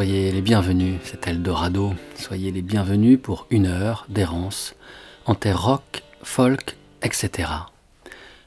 soyez 0.00 0.32
les 0.32 0.40
bienvenus, 0.40 0.98
c'est 1.04 1.28
Eldorado. 1.28 1.92
Soyez 2.14 2.50
les 2.52 2.62
bienvenus 2.62 3.18
pour 3.22 3.46
une 3.50 3.66
heure 3.66 4.06
d'errance 4.08 4.74
en 5.26 5.34
terre 5.34 5.62
rock, 5.62 6.04
folk, 6.22 6.78
etc. 7.02 7.50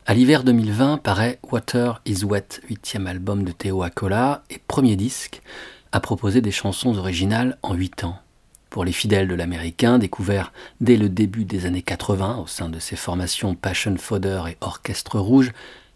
À 0.08 0.14
l'hiver 0.16 0.44
2020 0.44 0.98
paraît 0.98 1.38
Water 1.44 2.02
is 2.08 2.26
Wet, 2.26 2.60
huitième 2.68 3.06
album 3.06 3.44
de 3.44 3.52
Théo 3.52 3.84
Acola 3.84 4.42
et 4.50 4.60
premier 4.68 4.96
disque 4.96 5.44
à 5.92 6.00
proposer 6.00 6.42
des 6.42 6.50
chansons 6.50 6.98
originales 6.98 7.60
en 7.62 7.76
huit 7.76 8.04
ans. 8.04 8.18
Pour 8.72 8.84
les 8.84 8.92
fidèles 8.92 9.28
de 9.28 9.36
l'américain, 9.36 10.00
découvert 10.00 10.54
dès 10.82 10.98
le 10.98 11.08
début 11.08 11.46
des 11.46 11.68
années 11.68 11.84
80 11.84 12.40
au 12.40 12.48
sein 12.48 12.70
de 12.70 12.80
ses 12.80 12.96
formations 12.96 13.54
Passion 13.54 13.96
Fodder 13.96 14.42
et 14.50 14.58
Orchestre 14.62 15.20
Rouge, 15.20 15.52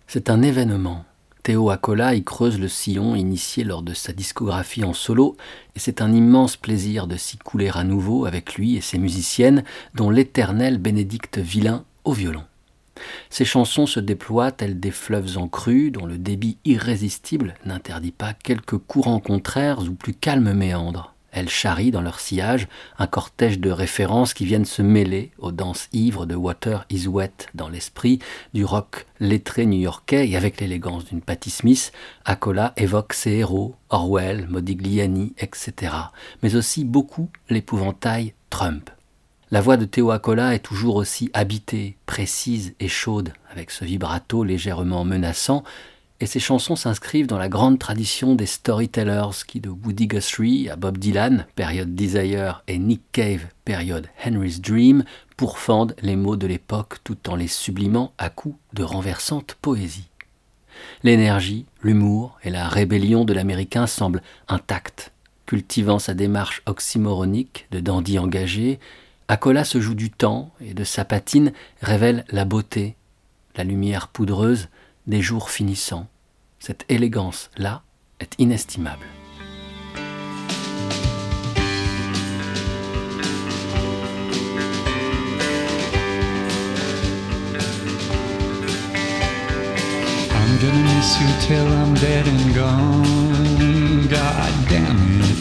c'est 0.05 0.29
un 0.29 0.43
événement. 0.43 1.03
Théo 1.47 1.69
Acola 1.69 2.13
y 2.13 2.25
creuse 2.25 2.59
le 2.59 2.67
sillon 2.67 3.15
initié 3.15 3.63
lors 3.63 3.81
de 3.81 3.93
sa 3.93 4.11
discographie 4.11 4.83
en 4.83 4.91
solo, 4.91 5.37
et 5.77 5.79
c'est 5.79 6.01
un 6.01 6.11
immense 6.11 6.57
plaisir 6.57 7.07
de 7.07 7.15
s'y 7.15 7.37
couler 7.37 7.71
à 7.73 7.85
nouveau 7.85 8.25
avec 8.25 8.55
lui 8.55 8.75
et 8.75 8.81
ses 8.81 8.97
musiciennes, 8.97 9.63
dont 9.95 10.09
l'éternel 10.09 10.77
Bénédicte 10.77 11.37
Villain 11.37 11.85
au 12.03 12.11
violon. 12.11 12.43
Ces 13.29 13.45
chansons 13.45 13.85
se 13.85 14.01
déploient 14.01 14.51
telles 14.51 14.81
des 14.81 14.91
fleuves 14.91 15.37
en 15.37 15.47
crue 15.47 15.89
dont 15.89 16.05
le 16.05 16.17
débit 16.17 16.57
irrésistible 16.65 17.53
n'interdit 17.63 18.11
pas 18.11 18.33
quelques 18.33 18.77
courants 18.77 19.21
contraires 19.21 19.79
ou 19.83 19.93
plus 19.93 20.15
calmes 20.15 20.51
méandres. 20.51 21.15
Elles 21.37 21.49
charrient 21.49 21.91
dans 21.91 22.01
leur 22.01 22.19
sillage 22.19 22.67
un 22.97 23.05
cortège 23.05 23.59
de 23.59 23.69
références 23.69 24.33
qui 24.33 24.43
viennent 24.43 24.65
se 24.65 24.81
mêler 24.81 25.29
aux 25.37 25.51
danses 25.51 25.87
ivres 25.93 26.25
de 26.25 26.33
Water 26.33 26.87
is 26.89 27.07
Wet 27.07 27.45
dans 27.53 27.69
l'esprit 27.69 28.17
du 28.55 28.65
rock 28.65 29.05
lettré 29.19 29.67
new-yorkais 29.67 30.27
et 30.27 30.35
avec 30.35 30.59
l'élégance 30.59 31.05
d'une 31.05 31.21
Patti 31.21 31.51
Smith, 31.51 31.91
Acola 32.25 32.73
évoque 32.75 33.13
ses 33.13 33.33
héros, 33.33 33.75
Orwell, 33.89 34.47
Modigliani, 34.49 35.35
etc. 35.37 35.93
Mais 36.41 36.55
aussi 36.55 36.83
beaucoup 36.83 37.29
l'épouvantail 37.51 38.33
Trump. 38.49 38.89
La 39.51 39.61
voix 39.61 39.77
de 39.77 39.85
Théo 39.85 40.09
Acola 40.09 40.55
est 40.55 40.65
toujours 40.65 40.95
aussi 40.95 41.29
habitée, 41.33 41.97
précise 42.07 42.73
et 42.79 42.87
chaude, 42.87 43.31
avec 43.51 43.69
ce 43.69 43.85
vibrato 43.85 44.43
légèrement 44.43 45.05
menaçant, 45.05 45.63
et 46.19 46.25
ses 46.25 46.39
chansons 46.39 46.75
s'inscrivent 46.75 47.27
dans 47.27 47.37
la 47.37 47.49
grande 47.49 47.77
tradition 47.77 48.33
des 48.33 48.45
storytellers 48.45 49.43
qui, 49.47 49.59
de 49.59 49.69
Woody 49.69 50.07
Guthrie 50.07 50.69
à 50.69 50.75
Bob 50.75 50.97
Dylan, 50.97 51.45
période 51.55 51.93
Desire, 51.93 52.63
et 52.67 52.79
Nick 52.79 53.01
Cave, 53.11 53.45
période 53.65 54.07
Henry's 54.25 54.59
Dream, 54.59 55.03
pourfendent 55.35 55.95
les 56.01 56.15
mots 56.15 56.35
de 56.35 56.47
l'époque 56.47 56.97
tout 57.03 57.29
en 57.29 57.35
les 57.35 57.47
sublimant 57.47 58.13
à 58.17 58.29
coups 58.29 58.57
de 58.73 58.83
renversante 58.83 59.55
poésie. 59.61 60.09
L'énergie, 61.03 61.65
l'humour 61.81 62.37
et 62.43 62.49
la 62.49 62.67
rébellion 62.67 63.23
de 63.25 63.33
l'américain 63.33 63.87
semblent 63.87 64.23
intacts. 64.47 65.11
Cultivant 65.45 65.99
sa 65.99 66.13
démarche 66.13 66.61
oxymoronique 66.65 67.67
de 67.71 67.79
dandy 67.79 68.19
engagé, 68.19 68.79
Acola 69.27 69.63
se 69.63 69.79
joue 69.79 69.95
du 69.95 70.09
temps 70.09 70.51
et 70.61 70.73
de 70.73 70.83
sa 70.83 71.05
patine 71.05 71.53
révèle 71.81 72.25
la 72.29 72.45
beauté, 72.45 72.95
la 73.55 73.63
lumière 73.63 74.07
poudreuse 74.07 74.67
des 75.07 75.21
jours 75.21 75.49
finissants. 75.49 76.07
Cette 76.59 76.85
élégance-là 76.89 77.81
est 78.19 78.33
inestimable. 78.39 79.05
I'm 90.29 90.59
gonna 90.59 90.83
miss 90.83 91.21
you 91.21 91.27
till 91.47 91.67
I'm 91.67 91.93
dead 91.95 92.27
and 92.27 92.55
gone. 92.55 94.07
God 94.07 94.53
damn 94.67 95.21
it. 95.21 95.37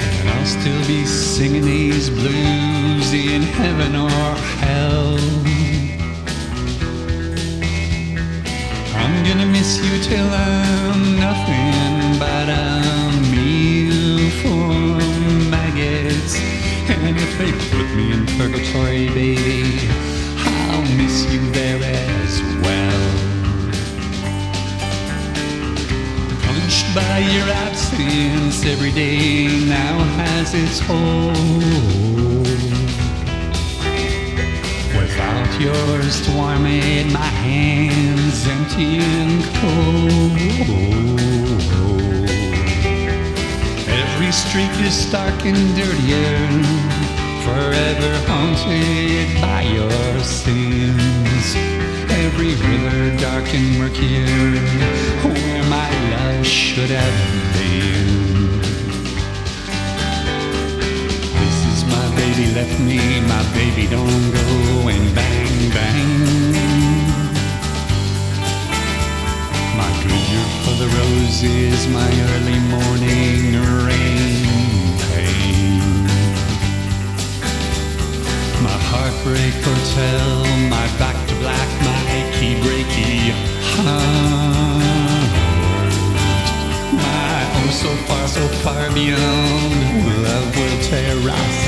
And 0.00 0.28
I'll 0.28 0.46
still 0.46 0.86
be 0.86 1.04
singing 1.06 1.64
these 1.64 2.10
blues 2.10 3.12
in 3.14 3.42
heaven 3.42 3.96
or 3.96 4.36
hell. 4.60 5.59
Gonna 9.34 9.46
miss 9.46 9.78
you 9.78 10.02
till 10.02 10.28
I'm 10.28 11.14
nothing 11.14 12.18
but 12.18 12.48
a 12.48 13.12
meal 13.30 14.28
for 14.42 14.98
maggots. 15.48 16.34
And 16.88 17.16
if 17.16 17.38
they 17.38 17.52
put 17.70 17.88
me 17.94 18.12
in 18.12 18.26
purgatory, 18.26 19.06
baby, 19.08 19.88
I'll 20.36 20.82
miss 20.96 21.32
you 21.32 21.48
there 21.52 21.78
as 21.80 22.42
well. 22.64 23.02
Punched 26.42 26.92
by 26.92 27.18
your 27.18 27.48
absence 27.68 28.66
every 28.66 28.90
day 28.90 29.46
now 29.64 29.98
has 30.18 30.54
its 30.54 30.80
hold. 30.80 32.49
Yours 35.60 36.22
to 36.22 36.32
warm 36.32 36.64
it, 36.64 37.12
my 37.12 37.30
hands 37.44 38.46
empty 38.48 38.96
and 38.96 39.44
cold. 39.60 40.32
Every 43.88 44.32
street 44.32 44.72
is 44.88 45.10
dark 45.12 45.44
and 45.44 45.60
dirtier, 45.76 46.48
forever 47.44 48.12
haunted 48.26 49.28
by 49.42 49.62
your 49.62 50.20
sins. 50.24 51.44
Every 52.24 52.54
river 52.56 53.16
dark 53.20 53.46
and 53.52 53.78
murkier, 53.78 54.56
where 55.28 55.64
my 55.68 55.90
love 56.14 56.46
should 56.46 56.90
have 56.90 57.18
been. 57.52 58.60
This 61.36 61.58
is 61.72 61.84
my 61.84 62.06
baby, 62.16 62.46
left 62.54 62.80
me, 62.80 62.98
my 63.28 63.42
baby 63.52 63.86
don't 63.88 64.32
go 64.32 64.88
and 64.88 65.14
bang, 65.68 65.70
bang. 65.70 67.02
My 69.76 69.90
year 70.08 70.46
for 70.64 70.74
the 70.80 70.88
roses, 70.98 71.86
my 71.88 72.10
early 72.32 72.60
morning 72.74 73.60
rain 73.84 74.98
pain. 75.12 76.04
My 78.62 78.78
heartbreak 78.90 79.54
hotel, 79.64 80.44
my 80.68 80.86
back 80.98 81.16
to 81.28 81.34
black, 81.36 81.68
my 81.82 82.00
achy 82.18 82.54
breaky 82.62 83.32
heart. 83.74 84.80
My 86.92 87.40
oh 87.58 87.70
so 87.70 87.90
far, 88.06 88.28
so 88.28 88.46
far 88.62 88.90
beyond, 88.92 90.22
love 90.22 90.56
will 90.56 90.82
tear 90.82 91.16
us 91.30 91.59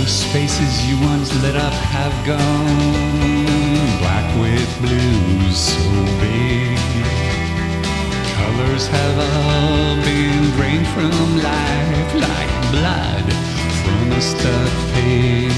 the 0.00 0.06
spaces 0.06 0.86
you 0.88 0.98
once 1.00 1.30
lit 1.42 1.56
up 1.56 1.74
have 1.74 2.14
gone 2.24 3.44
black 4.00 4.26
with 4.40 4.70
blues 4.80 5.58
so 5.58 5.90
big. 6.24 6.78
Colors 8.36 8.86
have 8.86 9.16
all 9.28 9.96
been 10.02 10.42
drained 10.56 10.88
from 10.94 11.12
life 11.44 12.14
like 12.26 12.52
blood 12.76 13.26
from 13.82 14.12
a 14.12 14.22
stuck 14.22 14.72
pig. 14.94 15.52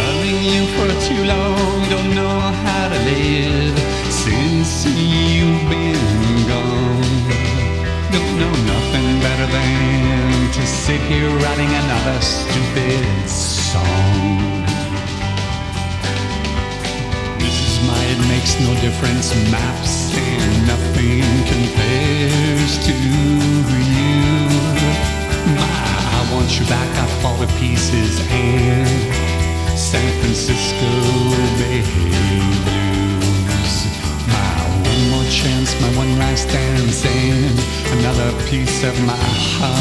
Loving 0.00 0.42
you 0.52 0.62
for 0.74 0.90
too 1.06 1.22
long, 1.34 1.88
don't 1.88 2.12
know 2.16 2.38
how 2.66 2.88
to 2.88 2.98
live 3.12 3.78
since 4.10 4.86
you've 4.86 5.64
been 5.70 6.36
gone. 6.50 7.12
Don't 8.10 8.34
know 8.42 8.54
nothing 8.72 9.08
better 9.20 9.46
than 9.52 10.21
to 10.52 10.66
sit 10.66 11.00
here 11.00 11.30
writing 11.30 11.68
another 11.68 12.20
stupid 12.20 13.26
song. 13.26 14.62
This 17.38 17.56
is 17.68 17.86
my, 17.88 17.98
it 18.12 18.20
makes 18.28 18.60
no 18.60 18.74
difference, 18.82 19.32
maps 19.50 20.14
and 20.14 20.66
nothing 20.66 21.24
compares 21.48 22.84
to 22.84 22.92
you. 22.92 23.22
My, 25.56 25.72
I 26.16 26.28
want 26.34 26.60
you 26.60 26.66
back, 26.66 26.90
I 26.98 27.06
fall 27.22 27.38
to 27.38 27.46
pieces 27.58 28.20
and 28.30 29.78
San 29.78 30.12
Francisco 30.20 30.90
Bay 31.56 32.81
chance, 35.42 35.74
my 35.80 35.88
one 35.96 36.18
last 36.18 36.48
dance 36.48 37.04
and 37.04 37.58
another 37.98 38.30
piece 38.46 38.84
of 38.84 38.94
my 39.04 39.26
heart. 39.50 39.72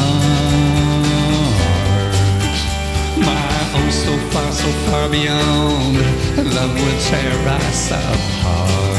My 3.28 3.54
oh 3.78 3.90
so 3.92 4.14
far, 4.32 4.52
so 4.52 4.70
far 4.90 5.08
beyond, 5.10 5.98
love 6.56 6.74
will 6.74 7.00
tear 7.10 7.48
us 7.60 7.92
apart. 7.92 8.91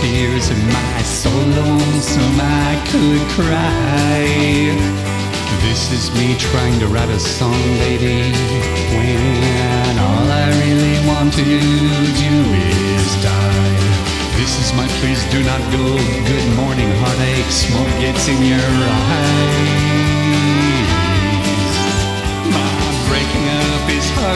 Tears 0.00 0.48
in 0.50 0.60
my 0.68 1.02
so 1.02 1.30
lonesome 1.30 2.38
I 2.38 2.78
could 2.86 3.22
cry. 3.34 4.22
This 5.66 5.90
is 5.90 6.12
me 6.14 6.36
trying 6.38 6.78
to 6.78 6.86
write 6.86 7.08
a 7.08 7.18
song, 7.18 7.60
baby, 7.82 8.30
when 8.94 9.98
all 9.98 10.28
I 10.44 10.46
really 10.62 10.98
want 11.10 11.32
to 11.34 11.44
do 12.24 12.34
is 12.70 13.10
die. 13.26 13.78
This 14.38 14.52
is 14.62 14.72
my 14.78 14.86
please 15.00 15.22
do 15.34 15.42
not 15.42 15.62
go. 15.72 15.84
Good 16.32 16.48
morning, 16.54 16.90
heartache. 17.02 17.50
Smoke 17.50 17.92
gets 17.98 18.28
in 18.28 18.40
your 18.44 18.68
eyes. 19.02 19.97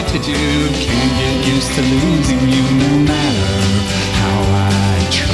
Hard 0.02 0.12
to 0.12 0.18
do. 0.18 0.32
Can't 0.32 1.12
get 1.18 1.54
used 1.54 1.72
to 1.74 1.82
losing 1.82 2.40
you 2.48 2.62
no 2.78 2.98
matter 3.10 3.54
how 4.20 4.40
I 4.54 5.08
try. 5.10 5.32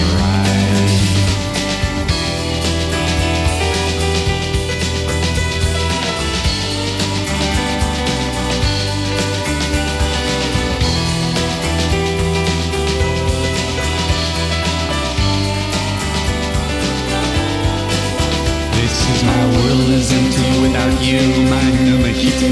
This 18.76 18.96
is 19.12 19.24
my 19.24 19.42
world 19.56 19.88
is 19.90 20.12
empty 20.12 20.60
without 20.62 21.02
you. 21.02 21.20
My 21.50 21.68
Numakita 21.84 22.48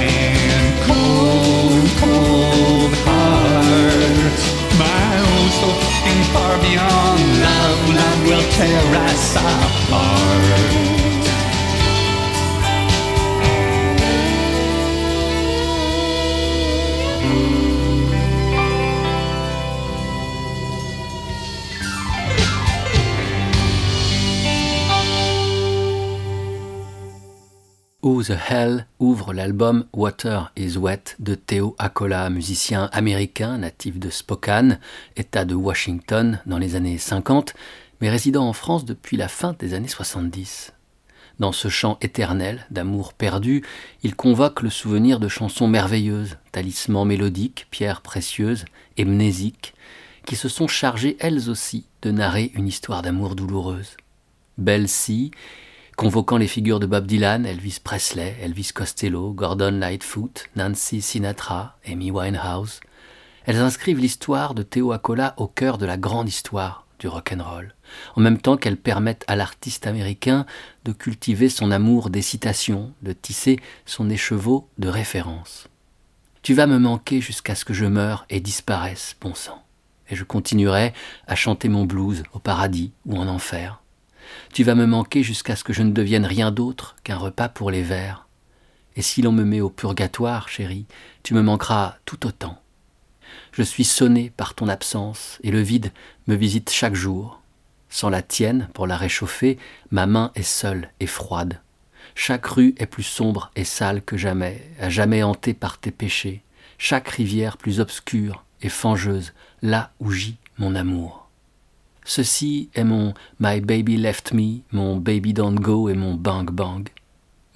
and 0.00 0.65
cold, 0.86 1.88
cold 2.00 2.92
heart. 3.04 4.34
My 4.78 5.10
oh 5.26 5.48
so 5.58 5.68
fucking 5.82 6.22
far 6.32 6.54
beyond 6.60 7.22
love. 7.46 7.80
Love 8.00 8.20
will 8.26 8.46
tear 8.52 8.86
us 9.06 9.36
apart. 9.36 10.95
Who 28.06 28.22
the 28.22 28.38
Hell 28.48 28.86
ouvre 29.00 29.34
l'album 29.34 29.86
Water 29.92 30.52
is 30.54 30.76
Wet 30.78 31.16
de 31.18 31.34
Theo 31.34 31.74
Akola, 31.76 32.30
musicien 32.30 32.88
américain 32.92 33.58
natif 33.58 33.98
de 33.98 34.10
Spokane, 34.10 34.78
État 35.16 35.44
de 35.44 35.56
Washington 35.56 36.40
dans 36.46 36.58
les 36.58 36.76
années 36.76 36.98
50, 36.98 37.54
mais 38.00 38.08
résidant 38.08 38.46
en 38.46 38.52
France 38.52 38.84
depuis 38.84 39.16
la 39.16 39.26
fin 39.26 39.56
des 39.58 39.74
années 39.74 39.88
70. 39.88 40.72
Dans 41.40 41.50
ce 41.50 41.66
chant 41.66 41.98
éternel 42.00 42.64
d'amour 42.70 43.12
perdu, 43.12 43.64
il 44.04 44.14
convoque 44.14 44.62
le 44.62 44.70
souvenir 44.70 45.18
de 45.18 45.26
chansons 45.26 45.66
merveilleuses, 45.66 46.36
talismans 46.52 47.06
mélodiques, 47.06 47.66
pierres 47.72 48.02
précieuses, 48.02 48.66
amnésiques, 48.96 49.74
qui 50.24 50.36
se 50.36 50.48
sont 50.48 50.68
chargées 50.68 51.16
elles 51.18 51.50
aussi 51.50 51.86
de 52.02 52.12
narrer 52.12 52.52
une 52.54 52.68
histoire 52.68 53.02
d'amour 53.02 53.34
douloureuse. 53.34 53.96
Belle 54.58 54.88
Si, 54.88 55.32
convoquant 55.96 56.36
les 56.36 56.46
figures 56.46 56.78
de 56.78 56.86
Bob 56.86 57.06
Dylan, 57.06 57.46
Elvis 57.46 57.80
Presley, 57.82 58.36
Elvis 58.42 58.70
Costello, 58.74 59.32
Gordon 59.32 59.78
Lightfoot, 59.80 60.44
Nancy 60.54 61.00
Sinatra, 61.00 61.78
Amy 61.86 62.10
Winehouse, 62.10 62.80
elles 63.46 63.56
inscrivent 63.56 63.98
l'histoire 63.98 64.54
de 64.54 64.62
Theo 64.62 64.92
Akola 64.92 65.32
au 65.38 65.46
cœur 65.46 65.78
de 65.78 65.86
la 65.86 65.96
grande 65.96 66.28
histoire 66.28 66.86
du 66.98 67.08
rock'n'roll, 67.08 67.74
en 68.14 68.20
même 68.20 68.38
temps 68.38 68.58
qu'elles 68.58 68.76
permettent 68.76 69.24
à 69.26 69.36
l'artiste 69.36 69.86
américain 69.86 70.44
de 70.84 70.92
cultiver 70.92 71.48
son 71.48 71.70
amour 71.70 72.10
des 72.10 72.22
citations, 72.22 72.92
de 73.02 73.12
tisser 73.12 73.58
son 73.86 74.10
écheveau 74.10 74.68
de 74.78 74.88
références. 74.88 75.68
Tu 76.42 76.52
vas 76.52 76.66
me 76.66 76.78
manquer 76.78 77.20
jusqu'à 77.22 77.54
ce 77.54 77.64
que 77.64 77.74
je 77.74 77.86
meure 77.86 78.26
et 78.28 78.40
disparaisse, 78.40 79.16
bon 79.20 79.34
sang, 79.34 79.62
et 80.10 80.16
je 80.16 80.24
continuerai 80.24 80.92
à 81.26 81.34
chanter 81.34 81.68
mon 81.68 81.84
blues 81.84 82.22
au 82.34 82.38
paradis 82.38 82.92
ou 83.06 83.16
en 83.16 83.28
enfer. 83.28 83.80
Tu 84.52 84.64
vas 84.64 84.74
me 84.74 84.86
manquer 84.86 85.22
jusqu'à 85.22 85.56
ce 85.56 85.64
que 85.64 85.72
je 85.72 85.82
ne 85.82 85.92
devienne 85.92 86.26
rien 86.26 86.50
d'autre 86.50 86.96
qu'un 87.04 87.16
repas 87.16 87.48
pour 87.48 87.70
les 87.70 87.82
vers. 87.82 88.26
Et 88.96 89.02
si 89.02 89.22
l'on 89.22 89.32
me 89.32 89.44
met 89.44 89.60
au 89.60 89.70
purgatoire, 89.70 90.48
chérie, 90.48 90.86
tu 91.22 91.34
me 91.34 91.42
manqueras 91.42 91.96
tout 92.04 92.26
autant. 92.26 92.60
Je 93.52 93.62
suis 93.62 93.84
sonné 93.84 94.32
par 94.36 94.54
ton 94.54 94.68
absence, 94.68 95.38
et 95.42 95.50
le 95.50 95.60
vide 95.60 95.92
me 96.26 96.34
visite 96.34 96.70
chaque 96.70 96.94
jour. 96.94 97.40
Sans 97.88 98.10
la 98.10 98.22
tienne, 98.22 98.68
pour 98.74 98.86
la 98.86 98.96
réchauffer, 98.96 99.58
ma 99.90 100.06
main 100.06 100.32
est 100.34 100.42
seule 100.42 100.90
et 101.00 101.06
froide. 101.06 101.60
Chaque 102.14 102.46
rue 102.46 102.74
est 102.78 102.86
plus 102.86 103.02
sombre 103.02 103.50
et 103.56 103.64
sale 103.64 104.02
que 104.02 104.16
jamais, 104.16 104.62
à 104.80 104.88
jamais 104.88 105.22
hantée 105.22 105.54
par 105.54 105.78
tes 105.78 105.90
péchés. 105.90 106.42
Chaque 106.78 107.08
rivière 107.08 107.56
plus 107.56 107.80
obscure 107.80 108.44
et 108.62 108.68
fangeuse, 108.68 109.32
là 109.62 109.92
où 110.00 110.10
gît 110.10 110.38
mon 110.58 110.74
amour. 110.74 111.25
Ceci 112.08 112.70
est 112.76 112.84
mon 112.84 113.14
My 113.40 113.60
Baby 113.60 113.96
Left 113.96 114.32
Me, 114.32 114.60
mon 114.70 114.96
Baby 114.96 115.32
Don't 115.32 115.58
Go 115.58 115.88
et 115.88 115.94
mon 115.94 116.14
Bang 116.14 116.48
Bang, 116.52 116.88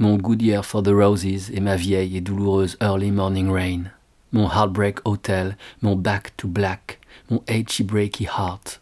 mon 0.00 0.16
Good 0.16 0.42
Year 0.42 0.64
for 0.64 0.82
the 0.82 0.88
Roses 0.88 1.52
et 1.52 1.60
ma 1.60 1.76
vieille 1.76 2.16
et 2.16 2.20
douloureuse 2.20 2.76
Early 2.82 3.12
Morning 3.12 3.48
Rain, 3.48 3.92
mon 4.32 4.48
Heartbreak 4.48 5.06
Hotel, 5.06 5.56
mon 5.82 5.94
Back 5.94 6.36
to 6.36 6.48
Black, 6.48 6.98
mon 7.30 7.44
Achy 7.46 7.84
Breaky 7.84 8.26
Heart, 8.26 8.80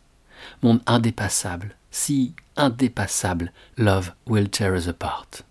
mon 0.63 0.81
indépassable, 0.87 1.77
si 1.91 2.33
indépassable 2.57 3.53
Love 3.77 4.13
Will 4.27 4.49
Tear 4.49 4.75
Us 4.75 4.89
Apart. 4.89 5.43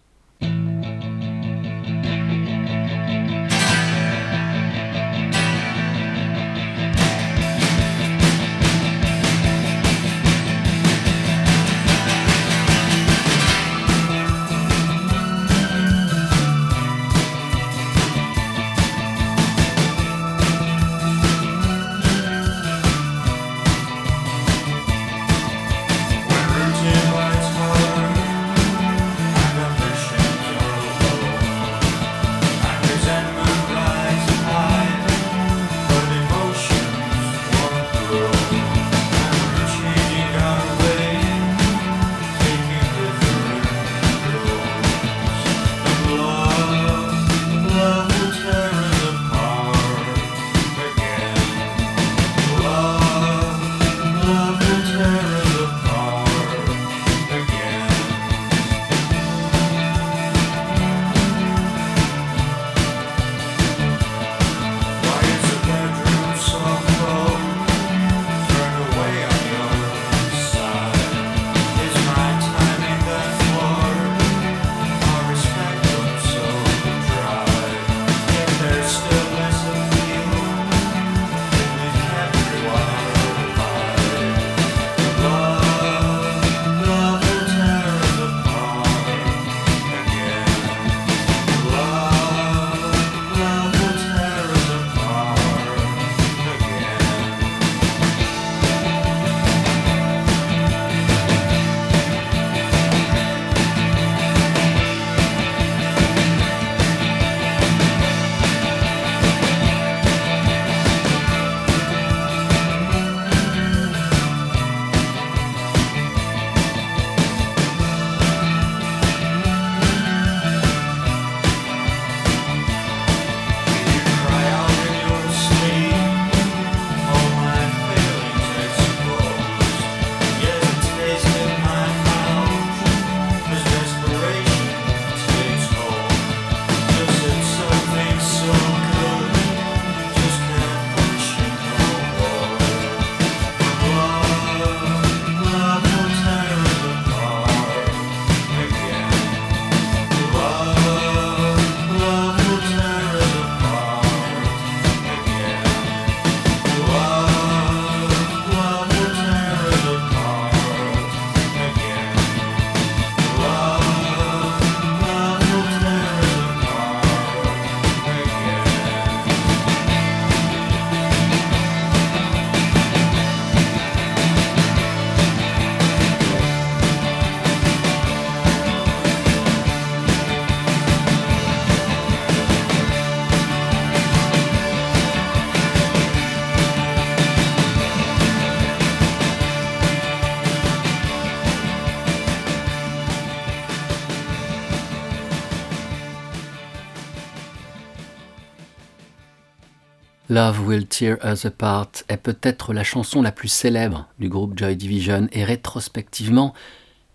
Love 200.37 200.67
Will 200.67 200.85
Tear 200.85 201.17
Us 201.25 201.45
Apart 201.45 201.89
est 202.09 202.17
peut-être 202.17 202.71
la 202.71 202.83
chanson 202.83 203.23
la 203.23 203.31
plus 203.31 203.47
célèbre 203.47 204.07
du 204.19 204.29
groupe 204.29 204.55
Joy 204.55 204.75
Division 204.75 205.27
et 205.31 205.43
rétrospectivement, 205.43 206.53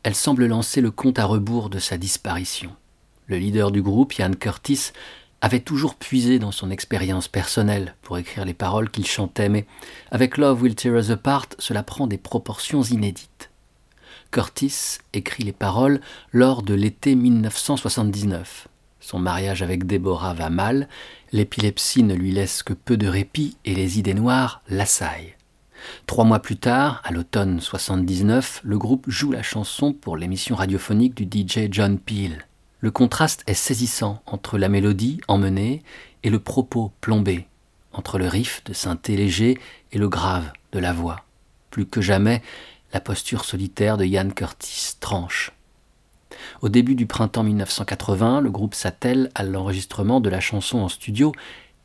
elle 0.02 0.16
semble 0.16 0.46
lancer 0.46 0.80
le 0.80 0.90
compte 0.90 1.20
à 1.20 1.24
rebours 1.24 1.70
de 1.70 1.78
sa 1.78 1.98
disparition. 1.98 2.74
Le 3.28 3.36
leader 3.36 3.70
du 3.70 3.80
groupe, 3.80 4.18
Ian 4.18 4.32
Curtis, 4.32 4.90
avait 5.40 5.60
toujours 5.60 5.94
puisé 5.94 6.40
dans 6.40 6.50
son 6.50 6.72
expérience 6.72 7.28
personnelle 7.28 7.94
pour 8.02 8.18
écrire 8.18 8.44
les 8.44 8.54
paroles 8.54 8.90
qu'il 8.90 9.06
chantait, 9.06 9.48
mais 9.48 9.66
avec 10.10 10.36
Love 10.36 10.60
Will 10.60 10.74
Tear 10.74 10.96
Us 10.96 11.10
Apart, 11.10 11.46
cela 11.60 11.84
prend 11.84 12.08
des 12.08 12.18
proportions 12.18 12.82
inédites. 12.82 13.50
Curtis 14.32 14.98
écrit 15.12 15.44
les 15.44 15.52
paroles 15.52 16.00
lors 16.32 16.64
de 16.64 16.74
l'été 16.74 17.14
1979. 17.14 18.66
Son 18.98 19.18
mariage 19.18 19.62
avec 19.62 19.86
Deborah 19.86 20.34
va 20.34 20.48
mal, 20.48 20.88
l'épilepsie 21.32 22.02
ne 22.02 22.14
lui 22.14 22.30
laisse 22.30 22.62
que 22.62 22.74
peu 22.74 22.96
de 22.96 23.08
répit 23.08 23.56
et 23.64 23.74
les 23.74 23.98
idées 23.98 24.14
noires 24.14 24.62
l'assaillent. 24.68 25.34
Trois 26.06 26.24
mois 26.24 26.40
plus 26.40 26.56
tard, 26.56 27.00
à 27.04 27.10
l'automne 27.10 27.60
79, 27.60 28.60
le 28.62 28.78
groupe 28.78 29.06
joue 29.08 29.32
la 29.32 29.42
chanson 29.42 29.92
pour 29.92 30.16
l'émission 30.16 30.54
radiophonique 30.54 31.14
du 31.14 31.24
DJ 31.24 31.68
John 31.70 31.98
Peel. 31.98 32.46
Le 32.80 32.90
contraste 32.90 33.42
est 33.46 33.54
saisissant 33.54 34.22
entre 34.26 34.58
la 34.58 34.68
mélodie 34.68 35.20
emmenée 35.28 35.82
et 36.22 36.30
le 36.30 36.38
propos 36.38 36.92
plombé, 37.00 37.46
entre 37.92 38.18
le 38.18 38.28
riff 38.28 38.62
de 38.64 38.72
synthé 38.72 39.16
léger 39.16 39.58
et 39.92 39.98
le 39.98 40.08
grave 40.08 40.52
de 40.72 40.78
la 40.78 40.92
voix. 40.92 41.24
Plus 41.70 41.86
que 41.86 42.00
jamais, 42.00 42.42
la 42.92 43.00
posture 43.00 43.44
solitaire 43.44 43.96
de 43.96 44.04
Ian 44.04 44.28
Curtis 44.30 44.96
tranche. 45.00 45.52
Au 46.62 46.68
début 46.68 46.94
du 46.94 47.06
printemps 47.06 47.42
1980, 47.42 48.40
le 48.40 48.50
groupe 48.52 48.76
s'attelle 48.76 49.32
à 49.34 49.42
l'enregistrement 49.42 50.20
de 50.20 50.30
la 50.30 50.38
chanson 50.38 50.78
en 50.78 50.88
studio 50.88 51.32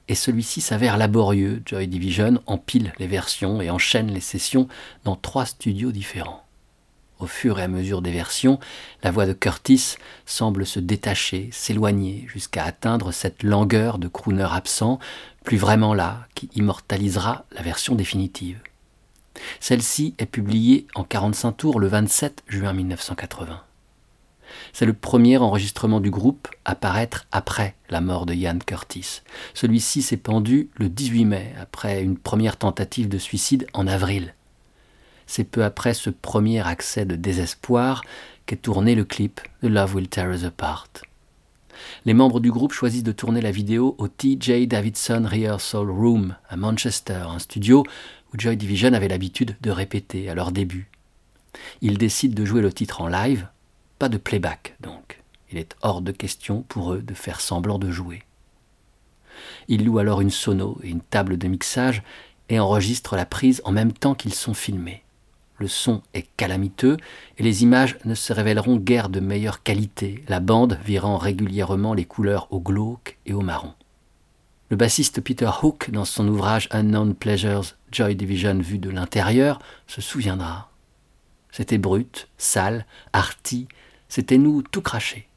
et 0.07 0.13
celui-ci 0.13 0.61
s'avère 0.61 0.97
laborieux. 0.97 1.63
Joy 1.65 1.87
Division 1.87 2.39
empile 2.45 2.93
les 2.99 3.07
versions 3.07 3.59
et 3.59 3.71
enchaîne 3.71 4.11
les 4.11 4.21
sessions 4.21 4.67
dans 5.03 5.15
trois 5.15 5.47
studios 5.47 5.91
différents. 5.91 6.43
Au 7.17 7.25
fur 7.25 7.57
et 7.57 7.63
à 7.63 7.67
mesure 7.67 8.03
des 8.03 8.11
versions, 8.11 8.59
la 9.01 9.09
voix 9.09 9.25
de 9.25 9.33
Curtis 9.33 9.95
semble 10.27 10.63
se 10.67 10.79
détacher, 10.79 11.49
s'éloigner, 11.51 12.25
jusqu'à 12.27 12.63
atteindre 12.63 13.11
cette 13.11 13.41
langueur 13.41 13.97
de 13.97 14.07
crooner 14.07 14.47
absent, 14.51 14.99
plus 15.43 15.57
vraiment 15.57 15.95
là, 15.95 16.27
qui 16.35 16.51
immortalisera 16.53 17.45
la 17.51 17.63
version 17.63 17.95
définitive. 17.95 18.59
Celle-ci 19.59 20.13
est 20.19 20.27
publiée 20.27 20.85
en 20.93 21.03
45 21.03 21.51
tours 21.53 21.79
le 21.79 21.87
27 21.87 22.43
juin 22.47 22.73
1980. 22.73 23.63
C'est 24.73 24.85
le 24.85 24.93
premier 24.93 25.37
enregistrement 25.37 25.99
du 25.99 26.09
groupe 26.09 26.47
à 26.65 26.75
paraître 26.75 27.25
après 27.31 27.75
la 27.89 28.01
mort 28.01 28.25
de 28.25 28.33
Ian 28.33 28.59
Curtis. 28.59 29.21
Celui-ci 29.53 30.01
s'est 30.01 30.17
pendu 30.17 30.69
le 30.75 30.89
18 30.89 31.25
mai, 31.25 31.53
après 31.59 32.01
une 32.03 32.17
première 32.17 32.57
tentative 32.57 33.09
de 33.09 33.17
suicide 33.17 33.67
en 33.73 33.87
avril. 33.87 34.33
C'est 35.25 35.43
peu 35.43 35.63
après 35.63 35.93
ce 35.93 36.09
premier 36.09 36.65
accès 36.65 37.05
de 37.05 37.15
désespoir 37.15 38.03
qu'est 38.45 38.61
tourné 38.61 38.95
le 38.95 39.03
clip 39.03 39.41
de 39.61 39.67
Love 39.67 39.95
Will 39.95 40.07
Tear 40.07 40.31
Us 40.31 40.45
Apart. 40.45 40.87
Les 42.05 42.13
membres 42.13 42.39
du 42.39 42.51
groupe 42.51 42.73
choisissent 42.73 43.03
de 43.03 43.11
tourner 43.11 43.41
la 43.41 43.51
vidéo 43.51 43.95
au 43.97 44.07
TJ 44.07 44.67
Davidson 44.67 45.27
Rehearsal 45.29 45.89
Room 45.89 46.35
à 46.49 46.55
Manchester, 46.55 47.25
un 47.27 47.39
studio 47.39 47.83
où 48.33 48.39
Joy 48.39 48.57
Division 48.57 48.93
avait 48.93 49.07
l'habitude 49.07 49.55
de 49.61 49.69
répéter 49.69 50.29
à 50.29 50.35
leur 50.35 50.51
début. 50.51 50.89
Ils 51.81 51.97
décident 51.97 52.35
de 52.35 52.45
jouer 52.45 52.61
le 52.61 52.73
titre 52.73 53.01
en 53.01 53.07
live 53.07 53.47
pas 53.99 54.09
de 54.09 54.17
playback, 54.17 54.75
donc. 54.79 55.21
Il 55.51 55.57
est 55.57 55.75
hors 55.81 56.01
de 56.01 56.11
question 56.11 56.63
pour 56.63 56.93
eux 56.93 57.01
de 57.01 57.13
faire 57.13 57.39
semblant 57.39 57.79
de 57.79 57.89
jouer. 57.89 58.23
Ils 59.67 59.85
louent 59.85 59.99
alors 59.99 60.21
une 60.21 60.29
sono 60.29 60.77
et 60.83 60.89
une 60.89 61.01
table 61.01 61.37
de 61.37 61.47
mixage 61.47 62.03
et 62.49 62.59
enregistrent 62.59 63.15
la 63.15 63.25
prise 63.25 63.61
en 63.65 63.71
même 63.71 63.93
temps 63.93 64.15
qu'ils 64.15 64.33
sont 64.33 64.53
filmés. 64.53 65.03
Le 65.59 65.67
son 65.67 66.01
est 66.13 66.27
calamiteux 66.37 66.97
et 67.37 67.43
les 67.43 67.63
images 67.63 67.97
ne 68.05 68.13
se 68.13 68.31
révéleront 68.31 68.77
guère 68.77 69.09
de 69.09 69.19
meilleure 69.19 69.63
qualité, 69.63 70.23
la 70.27 70.39
bande 70.39 70.77
virant 70.85 71.17
régulièrement 71.17 71.93
les 71.93 72.05
couleurs 72.05 72.47
au 72.51 72.59
glauque 72.59 73.17
et 73.25 73.33
au 73.33 73.41
marron. 73.41 73.73
Le 74.69 74.75
bassiste 74.75 75.21
Peter 75.21 75.49
Hook, 75.63 75.89
dans 75.91 76.05
son 76.05 76.27
ouvrage 76.27 76.67
Unknown 76.71 77.15
Pleasures, 77.15 77.75
Joy 77.91 78.15
Division 78.15 78.59
vu 78.59 78.77
de 78.77 78.89
l'intérieur, 78.89 79.59
se 79.87 80.01
souviendra. 80.01 80.69
C'était 81.51 81.77
brut, 81.77 82.27
sale, 82.37 82.85
arty, 83.13 83.67
c'était 84.09 84.37
nous 84.37 84.61
tout 84.61 84.81
craché. 84.81 85.27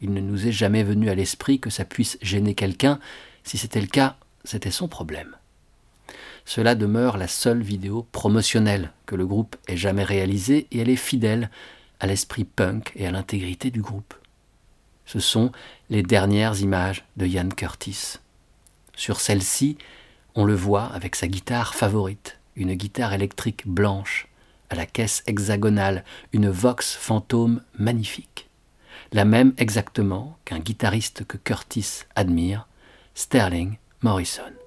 Il 0.00 0.12
ne 0.12 0.20
nous 0.20 0.46
est 0.46 0.52
jamais 0.52 0.84
venu 0.84 1.10
à 1.10 1.14
l'esprit 1.14 1.60
que 1.60 1.70
ça 1.70 1.84
puisse 1.84 2.18
gêner 2.22 2.54
quelqu'un. 2.54 3.00
Si 3.42 3.58
c'était 3.58 3.80
le 3.80 3.86
cas, 3.86 4.16
c'était 4.44 4.70
son 4.70 4.88
problème. 4.88 5.36
Cela 6.44 6.74
demeure 6.74 7.18
la 7.18 7.28
seule 7.28 7.62
vidéo 7.62 8.06
promotionnelle 8.12 8.92
que 9.06 9.16
le 9.16 9.26
groupe 9.26 9.56
ait 9.66 9.76
jamais 9.76 10.04
réalisée 10.04 10.66
et 10.70 10.78
elle 10.78 10.88
est 10.88 10.96
fidèle 10.96 11.50
à 12.00 12.06
l'esprit 12.06 12.44
punk 12.44 12.92
et 12.96 13.06
à 13.06 13.10
l'intégrité 13.10 13.70
du 13.70 13.82
groupe. 13.82 14.14
Ce 15.04 15.20
sont 15.20 15.52
les 15.90 16.02
dernières 16.02 16.60
images 16.60 17.04
de 17.16 17.26
Ian 17.26 17.48
Curtis. 17.48 18.18
Sur 18.94 19.20
celle-ci, 19.20 19.78
on 20.34 20.44
le 20.44 20.54
voit 20.54 20.84
avec 20.84 21.16
sa 21.16 21.28
guitare 21.28 21.74
favorite, 21.74 22.38
une 22.56 22.74
guitare 22.74 23.12
électrique 23.12 23.66
blanche, 23.66 24.27
à 24.70 24.74
la 24.74 24.86
caisse 24.86 25.22
hexagonale 25.26 26.04
une 26.32 26.50
Vox 26.50 26.94
fantôme 26.94 27.62
magnifique, 27.78 28.48
la 29.12 29.24
même 29.24 29.54
exactement 29.56 30.38
qu'un 30.44 30.58
guitariste 30.58 31.24
que 31.24 31.36
Curtis 31.36 32.04
admire, 32.14 32.68
Sterling 33.14 33.78
Morrison. 34.02 34.57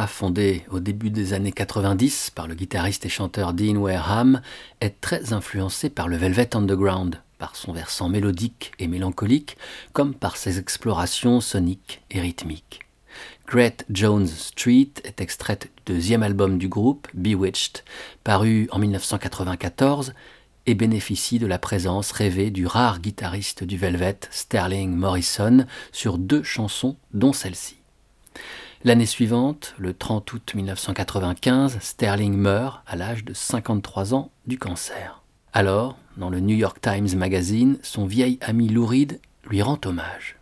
Luna, 0.00 0.06
fondé 0.06 0.64
au 0.70 0.80
début 0.80 1.10
des 1.10 1.34
années 1.34 1.52
90 1.52 2.30
par 2.34 2.48
le 2.48 2.54
guitariste 2.54 3.04
et 3.04 3.10
chanteur 3.10 3.52
Dean 3.52 3.76
Wareham, 3.76 4.40
est 4.80 4.98
très 5.00 5.34
influencé 5.34 5.90
par 5.90 6.08
le 6.08 6.16
Velvet 6.16 6.56
Underground, 6.56 7.20
par 7.38 7.54
son 7.54 7.74
versant 7.74 8.08
mélodique 8.08 8.72
et 8.78 8.88
mélancolique, 8.88 9.58
comme 9.92 10.14
par 10.14 10.38
ses 10.38 10.58
explorations 10.58 11.42
soniques 11.42 12.00
et 12.10 12.20
rythmiques. 12.20 12.80
Great 13.46 13.84
Jones 13.90 14.26
Street 14.26 14.90
est 15.04 15.20
extraite 15.20 15.70
du 15.76 15.94
deuxième 15.94 16.22
album 16.22 16.56
du 16.56 16.68
groupe, 16.68 17.06
Bewitched, 17.12 17.82
paru 18.24 18.68
en 18.72 18.78
1994, 18.78 20.14
et 20.64 20.74
bénéficie 20.74 21.38
de 21.38 21.46
la 21.46 21.58
présence 21.58 22.12
rêvée 22.12 22.50
du 22.50 22.66
rare 22.66 23.00
guitariste 23.00 23.64
du 23.64 23.76
Velvet, 23.76 24.20
Sterling 24.30 24.94
Morrison, 24.94 25.66
sur 25.92 26.16
deux 26.16 26.42
chansons, 26.42 26.96
dont 27.12 27.34
celle-ci. 27.34 27.76
L'année 28.82 29.04
suivante, 29.04 29.74
le 29.76 29.92
30 29.92 30.32
août 30.32 30.54
1995, 30.54 31.76
Sterling 31.82 32.34
meurt 32.34 32.80
à 32.86 32.96
l'âge 32.96 33.26
de 33.26 33.34
53 33.34 34.14
ans 34.14 34.30
du 34.46 34.56
cancer. 34.58 35.22
Alors, 35.52 35.98
dans 36.16 36.30
le 36.30 36.40
New 36.40 36.56
York 36.56 36.80
Times 36.80 37.14
Magazine, 37.14 37.76
son 37.82 38.06
vieil 38.06 38.38
ami 38.40 38.70
Lou 38.70 38.90
lui 39.50 39.60
rend 39.60 39.78
hommage. 39.84 40.38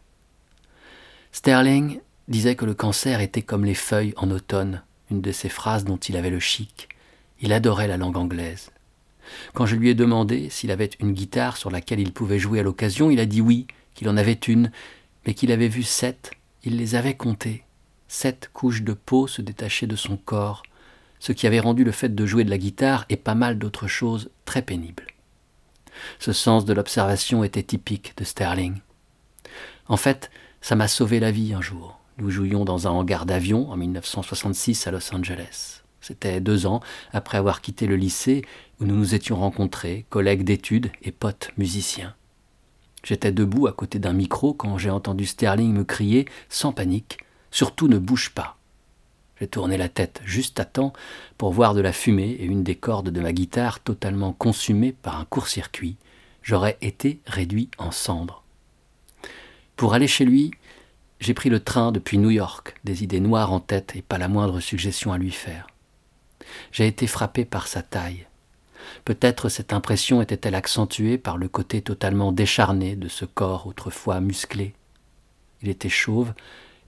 Sterling 1.33 1.99
disait 2.29 2.55
que 2.55 2.65
le 2.65 2.75
cancer 2.75 3.21
était 3.21 3.43
comme 3.43 3.65
les 3.65 3.75
feuilles 3.75 4.15
en 4.17 4.31
automne, 4.31 4.83
une 5.11 5.21
de 5.21 5.33
ces 5.33 5.49
phrases 5.49 5.83
dont 5.83 5.97
il 5.97 6.17
avait 6.17 6.31
le 6.31 6.39
chic. 6.39 6.89
Il 7.41 7.53
adorait 7.53 7.89
la 7.89 7.97
langue 7.97 8.17
anglaise. 8.17 8.71
Quand 9.53 9.67
je 9.67 9.75
lui 9.75 9.89
ai 9.89 9.95
demandé 9.97 10.49
s'il 10.49 10.71
avait 10.71 10.91
une 11.01 11.13
guitare 11.13 11.57
sur 11.57 11.73
laquelle 11.73 11.99
il 11.99 12.13
pouvait 12.13 12.39
jouer 12.39 12.61
à 12.61 12.63
l'occasion, 12.63 13.11
il 13.11 13.19
a 13.19 13.27
dit 13.27 13.41
oui, 13.41 13.67
qu'il 13.95 14.09
en 14.09 14.17
avait 14.17 14.33
une, 14.47 14.71
mais 15.27 15.35
qu'il 15.35 15.51
avait 15.51 15.67
vu 15.67 15.83
sept, 15.83 16.31
il 16.63 16.77
les 16.77 16.95
avait 16.95 17.17
comptées. 17.17 17.65
Sept 18.09 18.51
couches 18.53 18.83
de 18.83 18.95
peau 18.95 19.27
se 19.27 19.43
détachaient 19.43 19.87
de 19.87 19.97
son 19.97 20.17
corps, 20.17 20.63
ce 21.19 21.33
qui 21.33 21.47
avait 21.47 21.61
rendu 21.61 21.85
le 21.85 21.93
fait 21.93 22.15
de 22.15 22.27
jouer 22.27 22.45
de 22.45 22.51
la 22.51 22.59
guitare 22.59 23.05
et 23.09 23.17
pas 23.17 23.35
mal 23.35 23.59
d'autres 23.59 23.87
choses 23.87 24.31
très 24.45 24.63
pénibles. 24.63 25.07
Ce 26.19 26.33
sens 26.33 26.65
de 26.65 26.73
l'observation 26.73 27.45
était 27.45 27.63
typique 27.63 28.15
de 28.17 28.25
Sterling. 28.25 28.77
En 29.89 29.97
fait, 29.97 30.31
ça 30.61 30.77
m'a 30.77 30.89
sauvé 30.89 31.21
la 31.21 31.31
vie 31.31 31.55
un 31.55 31.61
jour. 31.61 31.99
Nous 32.19 32.31
jouions 32.31 32.65
dans 32.65 32.89
un 32.89 32.91
hangar 32.91 33.27
d'avion 33.27 33.71
en 33.71 33.77
1966 33.77 34.87
à 34.87 34.91
Los 34.91 35.15
Angeles. 35.15 35.83
C'était 36.01 36.41
deux 36.41 36.67
ans 36.67 36.81
après 37.13 37.39
avoir 37.39 37.61
quitté 37.61 37.87
le 37.87 37.97
lycée 37.97 38.43
où 38.81 38.87
nous 38.87 38.97
nous 38.97 39.15
étions 39.15 39.37
rencontrés, 39.37 40.07
collègues 40.11 40.45
d'études 40.45 40.91
et 41.03 41.13
potes 41.13 41.51
musiciens. 41.59 42.15
J'étais 43.05 43.33
debout 43.33 43.67
à 43.67 43.73
côté 43.73 43.99
d'un 43.99 44.13
micro 44.13 44.55
quand 44.55 44.79
j'ai 44.79 44.91
entendu 44.91 45.27
Sterling 45.27 45.73
me 45.73 45.85
crier, 45.85 46.27
sans 46.49 46.73
panique, 46.73 47.19
Surtout 47.51 47.89
ne 47.89 47.99
bouge 47.99 48.31
pas. 48.31 48.57
J'ai 49.41 49.47
tourné 49.47 49.77
la 49.77 49.89
tête 49.89 50.21
juste 50.25 50.59
à 50.59 50.65
temps 50.65 50.93
pour 51.37 51.53
voir 51.53 51.75
de 51.75 51.81
la 51.81 51.93
fumée 51.93 52.31
et 52.31 52.45
une 52.45 52.65
des 52.65 52.75
cordes 52.75 53.11
de 53.11 53.21
ma 53.21 53.33
guitare 53.33 53.81
totalement 53.81 54.33
consumée 54.33 54.93
par 54.93 55.19
un 55.21 55.25
court-circuit. 55.25 55.97
J'aurais 56.43 56.77
été 56.81 57.21
réduit 57.27 57.71
en 57.79 57.91
cendres. 57.91 58.43
Pour 59.77 59.95
aller 59.95 60.09
chez 60.09 60.25
lui, 60.25 60.51
j'ai 61.21 61.35
pris 61.35 61.51
le 61.51 61.61
train 61.61 61.93
depuis 61.93 62.19
New 62.19 62.31
York, 62.31 62.75
des 62.85 63.05
idées 63.05 63.21
noires 63.21 63.53
en 63.53 63.61
tête 63.61 63.95
et 63.95 64.03
pas 64.03 64.19
la 64.19 64.29
moindre 64.29 64.61
suggestion 64.61 65.13
à 65.13 65.19
lui 65.19 65.31
faire. 65.31 65.69
J'ai 66.73 66.87
été 66.87 67.07
frappé 67.07 67.45
par 67.45 67.69
sa 67.69 67.83
taille. 67.83 68.27
Peut-être 69.05 69.49
cette 69.49 69.73
impression 69.73 70.23
était-elle 70.23 70.55
accentuée 70.55 71.19
par 71.19 71.37
le 71.37 71.49
côté 71.49 71.83
totalement 71.83 72.33
décharné 72.33 72.97
de 72.97 73.09
ce 73.09 73.25
corps 73.25 73.67
autrefois 73.67 74.21
musclé. 74.21 74.75
Il 75.63 75.69
était 75.69 75.89
chauve 75.89 76.33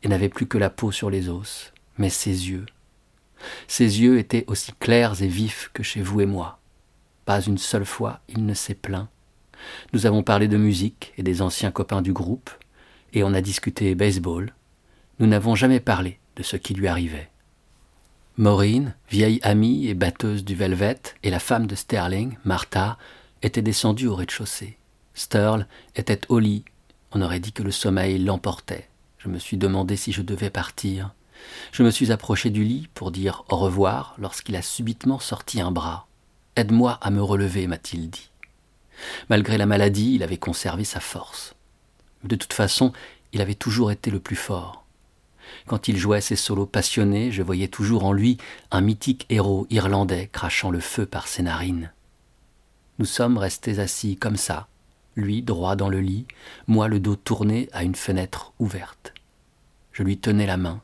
et 0.03 0.09
n'avait 0.09 0.29
plus 0.29 0.47
que 0.47 0.59
la 0.59 0.71
peau 0.71 0.93
sur 0.93 1.11
les 1.11 1.29
os, 1.29 1.73
mais 1.99 2.11
ses 2.11 2.51
yeux. 2.51 2.67
Ses 3.69 4.01
yeux 4.01 4.19
étaient 4.19 4.45
aussi 4.47 4.73
clairs 4.79 5.23
et 5.23 5.29
vifs 5.29 5.71
que 5.73 5.83
chez 5.83 6.03
vous 6.03 6.21
et 6.21 6.27
moi. 6.27 6.59
Pas 7.25 7.41
une 7.41 7.59
seule 7.59 7.85
fois 7.85 8.21
il 8.29 8.45
ne 8.45 8.55
s'est 8.55 8.75
plaint. 8.75 9.09
Nous 9.93 10.07
avons 10.07 10.23
parlé 10.23 10.49
de 10.49 10.57
musique 10.57 11.13
et 11.19 11.23
des 11.23 11.43
anciens 11.43 11.71
copains 11.71 12.03
du 12.03 12.13
groupe, 12.13 12.51
et 13.13 13.23
on 13.25 13.35
a 13.35 13.41
discuté 13.41 13.95
baseball. 13.95 14.55
Nous 15.19 15.27
n'avons 15.27 15.55
jamais 15.55 15.81
parlé 15.81 16.19
de 16.37 16.43
ce 16.43 16.57
qui 16.57 16.75
lui 16.75 16.89
arrivait. 16.89 17.29
Maureen, 18.37 18.95
vieille 19.11 19.41
amie 19.43 19.89
et 19.89 19.95
batteuse 19.95 20.45
du 20.45 20.55
Velvet, 20.55 21.01
et 21.23 21.31
la 21.31 21.41
femme 21.41 21.67
de 21.67 21.75
Sterling, 21.75 22.37
Martha, 22.45 22.97
étaient 23.43 23.63
descendues 23.63 24.07
au 24.07 24.15
rez-de-chaussée. 24.15 24.79
Sterl 25.15 25.67
était 25.97 26.21
au 26.29 26.39
lit. 26.39 26.65
On 27.13 27.23
aurait 27.23 27.41
dit 27.41 27.53
que 27.53 27.63
le 27.63 27.71
sommeil 27.71 28.19
l'emportait. 28.19 28.90
Je 29.21 29.29
me 29.29 29.39
suis 29.39 29.59
demandé 29.59 29.97
si 29.97 30.13
je 30.13 30.23
devais 30.23 30.49
partir. 30.49 31.13
Je 31.73 31.83
me 31.83 31.91
suis 31.91 32.11
approché 32.11 32.49
du 32.49 32.65
lit 32.65 32.89
pour 32.95 33.11
dire 33.11 33.45
au 33.51 33.57
revoir 33.57 34.15
lorsqu'il 34.17 34.57
a 34.57 34.63
subitement 34.63 35.19
sorti 35.19 35.61
un 35.61 35.71
bras. 35.71 36.07
Aide-moi 36.57 36.99
à 37.03 37.11
me 37.11 37.23
relever, 37.23 37.67
m'a-t-il 37.67 38.09
dit. 38.09 38.31
Malgré 39.29 39.59
la 39.59 39.67
maladie, 39.67 40.15
il 40.15 40.23
avait 40.23 40.39
conservé 40.39 40.85
sa 40.85 41.01
force. 41.01 41.55
De 42.25 42.35
toute 42.35 42.55
façon, 42.55 42.95
il 43.35 43.43
avait 43.43 43.55
toujours 43.55 43.91
été 43.91 44.11
le 44.11 44.21
plus 44.21 44.37
fort. 44.37 44.85
Quand 45.67 45.87
il 45.89 45.99
jouait 45.99 46.23
ses 46.23 46.37
solos 46.37 46.67
passionnés, 46.67 47.31
je 47.31 47.43
voyais 47.43 47.69
toujours 47.69 48.05
en 48.05 48.15
lui 48.15 48.39
un 48.71 48.81
mythique 48.81 49.27
héros 49.29 49.67
irlandais 49.69 50.31
crachant 50.33 50.71
le 50.71 50.81
feu 50.81 51.05
par 51.05 51.29
ses 51.29 51.43
narines. 51.43 51.93
Nous 52.99 53.05
sommes 53.05 53.37
restés 53.37 53.81
assis 53.81 54.17
comme 54.17 54.37
ça, 54.37 54.67
lui 55.17 55.43
droit 55.43 55.77
dans 55.77 55.89
le 55.89 56.01
lit, 56.01 56.27
moi 56.67 56.89
le 56.89 57.01
dos 57.01 57.17
tourné 57.17 57.69
à 57.73 57.83
une 57.83 57.95
fenêtre 57.95 58.53
ouverte. 58.59 59.15
Je 59.93 60.03
lui 60.03 60.19
tenais 60.19 60.47
la 60.47 60.57
main. 60.57 60.81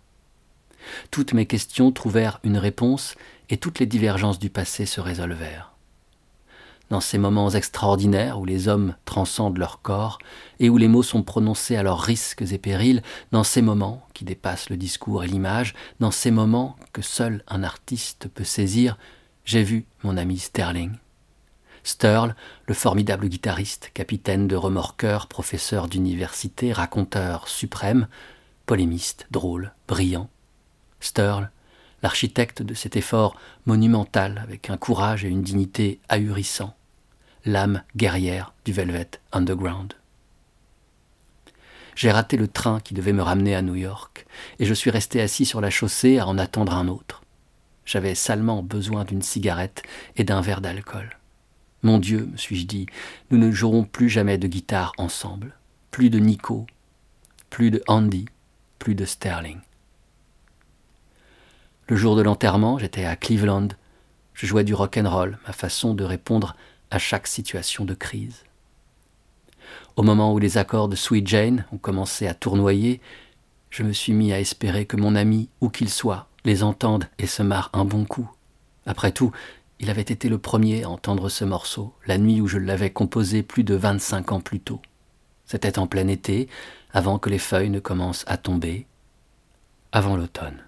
Toutes 1.10 1.32
mes 1.32 1.46
questions 1.46 1.92
trouvèrent 1.92 2.40
une 2.44 2.58
réponse 2.58 3.14
et 3.50 3.56
toutes 3.56 3.78
les 3.78 3.86
divergences 3.86 4.38
du 4.38 4.50
passé 4.50 4.86
se 4.86 5.00
résolvèrent 5.00 5.76
dans 6.90 7.00
ces 7.00 7.18
moments 7.18 7.50
extraordinaires 7.50 8.38
où 8.38 8.44
les 8.44 8.68
hommes 8.68 8.94
transcendent 9.04 9.58
leur 9.58 9.82
corps 9.82 10.18
et 10.60 10.70
où 10.70 10.76
les 10.76 10.88
mots 10.88 11.02
sont 11.02 11.22
prononcés 11.22 11.76
à 11.76 11.82
leurs 11.82 12.00
risques 12.00 12.44
et 12.50 12.58
périls, 12.58 13.02
dans 13.32 13.44
ces 13.44 13.62
moments 13.62 14.06
qui 14.14 14.24
dépassent 14.24 14.70
le 14.70 14.76
discours 14.76 15.24
et 15.24 15.26
l'image, 15.26 15.74
dans 16.00 16.10
ces 16.10 16.30
moments 16.30 16.76
que 16.92 17.02
seul 17.02 17.42
un 17.48 17.62
artiste 17.62 18.28
peut 18.28 18.44
saisir, 18.44 18.98
j'ai 19.44 19.62
vu 19.62 19.86
mon 20.02 20.16
ami 20.16 20.38
Sterling. 20.38 20.92
Sterl, 21.86 22.34
le 22.66 22.74
formidable 22.74 23.28
guitariste, 23.28 23.92
capitaine 23.94 24.48
de 24.48 24.56
remorqueur, 24.56 25.28
professeur 25.28 25.86
d'université, 25.86 26.72
raconteur 26.72 27.46
suprême, 27.46 28.08
polémiste, 28.66 29.28
drôle, 29.30 29.72
brillant. 29.86 30.28
Sterl, 30.98 31.48
l'architecte 32.02 32.60
de 32.60 32.74
cet 32.74 32.96
effort 32.96 33.36
monumental 33.66 34.42
avec 34.42 34.68
un 34.68 34.76
courage 34.76 35.24
et 35.24 35.28
une 35.28 35.42
dignité 35.42 36.00
ahurissants, 36.08 36.74
l'âme 37.44 37.84
guerrière 37.94 38.52
du 38.64 38.72
Velvet 38.72 39.10
Underground. 39.30 39.94
J'ai 41.94 42.10
raté 42.10 42.36
le 42.36 42.48
train 42.48 42.80
qui 42.80 42.94
devait 42.94 43.12
me 43.12 43.22
ramener 43.22 43.54
à 43.54 43.62
New 43.62 43.76
York, 43.76 44.26
et 44.58 44.64
je 44.64 44.74
suis 44.74 44.90
resté 44.90 45.20
assis 45.20 45.44
sur 45.44 45.60
la 45.60 45.70
chaussée 45.70 46.18
à 46.18 46.26
en 46.26 46.36
attendre 46.36 46.74
un 46.74 46.88
autre. 46.88 47.22
J'avais 47.84 48.16
salement 48.16 48.64
besoin 48.64 49.04
d'une 49.04 49.22
cigarette 49.22 49.84
et 50.16 50.24
d'un 50.24 50.40
verre 50.40 50.60
d'alcool. 50.60 51.16
Mon 51.86 51.98
Dieu, 51.98 52.28
me 52.32 52.36
suis-je 52.36 52.66
dit, 52.66 52.86
nous 53.30 53.38
ne 53.38 53.52
jouerons 53.52 53.84
plus 53.84 54.08
jamais 54.08 54.38
de 54.38 54.48
guitare 54.48 54.90
ensemble, 54.98 55.54
plus 55.92 56.10
de 56.10 56.18
Nico, 56.18 56.66
plus 57.48 57.70
de 57.70 57.80
Andy, 57.86 58.24
plus 58.80 58.96
de 58.96 59.04
Sterling. 59.04 59.60
Le 61.86 61.94
jour 61.94 62.16
de 62.16 62.22
l'enterrement, 62.22 62.76
j'étais 62.80 63.04
à 63.04 63.14
Cleveland. 63.14 63.68
Je 64.34 64.46
jouais 64.46 64.64
du 64.64 64.74
rock 64.74 64.98
and 64.98 65.08
roll, 65.08 65.38
ma 65.46 65.52
façon 65.52 65.94
de 65.94 66.02
répondre 66.02 66.56
à 66.90 66.98
chaque 66.98 67.28
situation 67.28 67.84
de 67.84 67.94
crise. 67.94 68.42
Au 69.94 70.02
moment 70.02 70.34
où 70.34 70.40
les 70.40 70.58
accords 70.58 70.88
de 70.88 70.96
Sweet 70.96 71.28
Jane 71.28 71.66
ont 71.70 71.78
commencé 71.78 72.26
à 72.26 72.34
tournoyer, 72.34 73.00
je 73.70 73.84
me 73.84 73.92
suis 73.92 74.12
mis 74.12 74.32
à 74.32 74.40
espérer 74.40 74.86
que 74.86 74.96
mon 74.96 75.14
ami, 75.14 75.50
où 75.60 75.68
qu'il 75.68 75.88
soit, 75.88 76.26
les 76.44 76.64
entende 76.64 77.04
et 77.20 77.28
se 77.28 77.44
marre 77.44 77.70
un 77.74 77.84
bon 77.84 78.04
coup. 78.04 78.28
Après 78.86 79.12
tout, 79.12 79.30
il 79.78 79.90
avait 79.90 80.00
été 80.02 80.28
le 80.28 80.38
premier 80.38 80.84
à 80.84 80.90
entendre 80.90 81.28
ce 81.28 81.44
morceau, 81.44 81.94
la 82.06 82.18
nuit 82.18 82.40
où 82.40 82.46
je 82.46 82.58
l'avais 82.58 82.90
composé 82.90 83.42
plus 83.42 83.64
de 83.64 83.74
vingt-cinq 83.74 84.32
ans 84.32 84.40
plus 84.40 84.60
tôt. 84.60 84.80
C'était 85.44 85.78
en 85.78 85.86
plein 85.86 86.08
été, 86.08 86.48
avant 86.92 87.18
que 87.18 87.30
les 87.30 87.38
feuilles 87.38 87.70
ne 87.70 87.80
commencent 87.80 88.24
à 88.26 88.36
tomber, 88.36 88.86
avant 89.92 90.16
l'automne. 90.16 90.64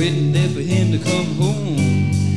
Waiting 0.00 0.32
there 0.32 0.48
for 0.48 0.60
him 0.60 0.92
to 0.92 0.98
come 0.98 1.26
home. 1.36 2.29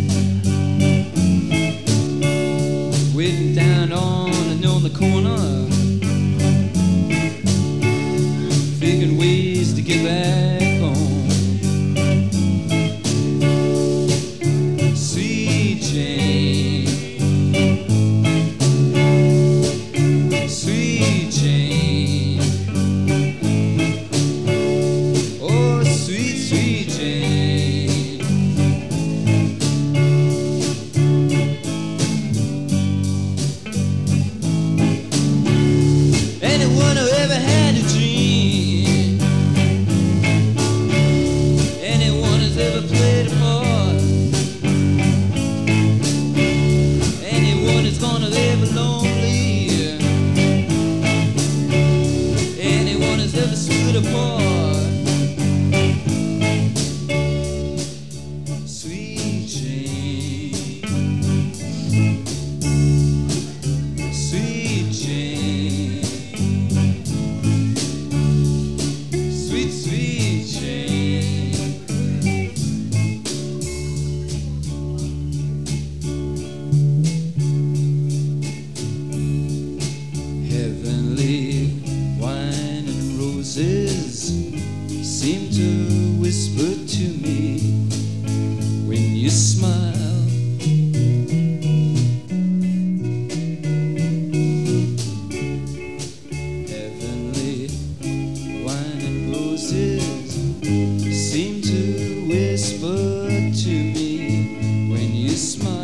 Me 105.34 105.83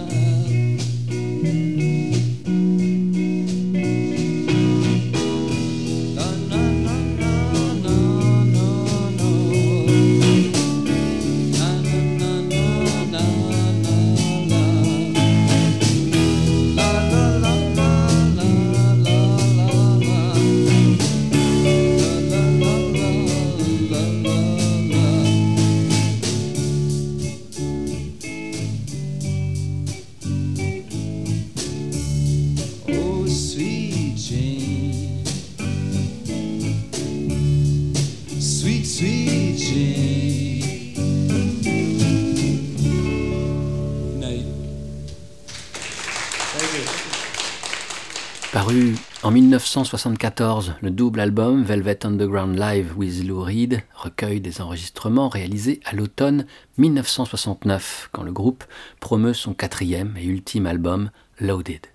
1974, 49.70 50.74
le 50.82 50.90
double 50.90 51.20
album 51.20 51.62
Velvet 51.62 52.04
Underground 52.04 52.58
Live 52.58 52.98
with 52.98 53.24
Lou 53.24 53.44
Reed 53.44 53.84
recueille 53.94 54.42
des 54.42 54.62
enregistrements 54.62 55.30
réalisés 55.30 55.80
à 55.86 55.94
l'automne 55.94 56.48
1969, 56.80 58.10
quand 58.12 58.24
le 58.24 58.32
groupe 58.32 58.64
promeut 59.00 59.36
son 59.36 59.54
quatrième 59.54 60.18
et 60.18 60.26
ultime 60.26 60.66
album 60.66 61.12
Loaded. 61.40 61.86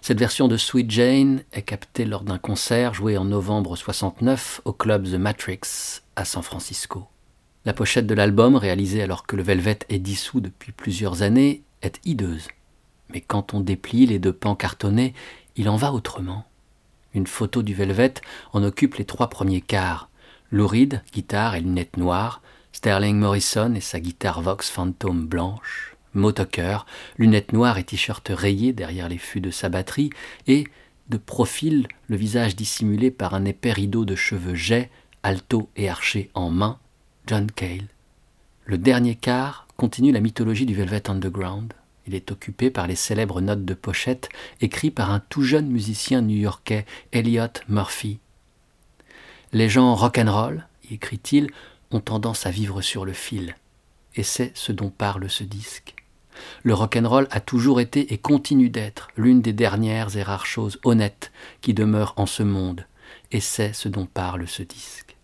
Cette 0.00 0.18
version 0.18 0.48
de 0.48 0.56
Sweet 0.56 0.90
Jane 0.90 1.42
est 1.52 1.60
captée 1.60 2.06
lors 2.06 2.22
d'un 2.22 2.38
concert 2.38 2.94
joué 2.94 3.18
en 3.18 3.26
novembre 3.26 3.76
69 3.76 4.62
au 4.64 4.72
club 4.72 5.04
The 5.04 5.18
Matrix 5.18 6.00
à 6.16 6.24
San 6.24 6.42
Francisco. 6.42 7.04
La 7.66 7.74
pochette 7.74 8.06
de 8.06 8.14
l'album, 8.14 8.56
réalisée 8.56 9.02
alors 9.02 9.26
que 9.26 9.36
le 9.36 9.42
Velvet 9.42 9.80
est 9.90 9.98
dissous 9.98 10.40
depuis 10.40 10.72
plusieurs 10.72 11.20
années, 11.20 11.64
est 11.82 12.00
hideuse. 12.06 12.48
Mais 13.10 13.20
quand 13.20 13.52
on 13.52 13.60
déplie 13.60 14.06
les 14.06 14.18
deux 14.18 14.32
pans 14.32 14.56
cartonnés, 14.56 15.12
il 15.56 15.68
en 15.68 15.76
va 15.76 15.92
autrement. 15.92 16.46
Une 17.14 17.26
photo 17.26 17.62
du 17.62 17.74
Velvet 17.74 18.14
en 18.52 18.62
occupe 18.62 18.96
les 18.96 19.04
trois 19.04 19.28
premiers 19.28 19.60
quarts. 19.60 20.10
Lou 20.50 20.66
Reed, 20.66 21.02
guitare 21.12 21.54
et 21.54 21.60
lunettes 21.60 21.96
noires, 21.96 22.42
Sterling 22.72 23.16
Morrison 23.16 23.74
et 23.74 23.80
sa 23.80 24.00
guitare 24.00 24.42
Vox 24.42 24.68
Phantom 24.68 25.24
blanche, 25.26 25.96
Mo 26.12 26.32
Tucker, 26.32 26.78
lunettes 27.18 27.52
noires 27.52 27.78
et 27.78 27.84
t-shirt 27.84 28.28
rayé 28.34 28.72
derrière 28.72 29.08
les 29.08 29.18
fûts 29.18 29.40
de 29.40 29.50
sa 29.50 29.68
batterie, 29.68 30.10
et, 30.46 30.64
de 31.08 31.16
profil, 31.16 31.86
le 32.08 32.16
visage 32.16 32.56
dissimulé 32.56 33.10
par 33.10 33.34
un 33.34 33.44
épais 33.44 33.72
rideau 33.72 34.04
de 34.04 34.16
cheveux 34.16 34.54
jais, 34.54 34.90
alto 35.22 35.68
et 35.76 35.88
arché 35.88 36.30
en 36.34 36.50
main, 36.50 36.78
John 37.26 37.50
Cale. 37.50 37.88
Le 38.64 38.78
dernier 38.78 39.14
quart 39.14 39.66
continue 39.76 40.12
la 40.12 40.20
mythologie 40.20 40.66
du 40.66 40.74
Velvet 40.74 41.10
Underground. 41.10 41.74
Il 42.06 42.14
est 42.14 42.30
occupé 42.30 42.70
par 42.70 42.86
les 42.86 42.96
célèbres 42.96 43.40
notes 43.40 43.64
de 43.64 43.74
pochette 43.74 44.28
écrites 44.60 44.94
par 44.94 45.10
un 45.10 45.20
tout 45.20 45.42
jeune 45.42 45.68
musicien 45.68 46.20
new-yorkais, 46.20 46.84
Elliot 47.12 47.48
Murphy. 47.68 48.18
Les 49.52 49.68
gens 49.68 49.94
rock'n'roll, 49.94 50.66
y 50.90 50.94
écrit-il, 50.94 51.50
ont 51.90 52.00
tendance 52.00 52.46
à 52.46 52.50
vivre 52.50 52.82
sur 52.82 53.04
le 53.04 53.12
fil. 53.12 53.56
Et 54.16 54.22
c'est 54.22 54.52
ce 54.54 54.72
dont 54.72 54.90
parle 54.90 55.30
ce 55.30 55.44
disque. 55.44 55.94
Le 56.62 56.74
rock'n'roll 56.74 57.28
a 57.30 57.40
toujours 57.40 57.80
été 57.80 58.12
et 58.12 58.18
continue 58.18 58.68
d'être 58.68 59.08
l'une 59.16 59.40
des 59.40 59.52
dernières 59.52 60.16
et 60.16 60.22
rares 60.22 60.46
choses 60.46 60.78
honnêtes 60.84 61.32
qui 61.60 61.74
demeurent 61.74 62.14
en 62.16 62.26
ce 62.26 62.42
monde, 62.42 62.86
et 63.32 63.40
c'est 63.40 63.72
ce 63.72 63.88
dont 63.88 64.06
parle 64.06 64.46
ce 64.48 64.62
disque. 64.62 65.16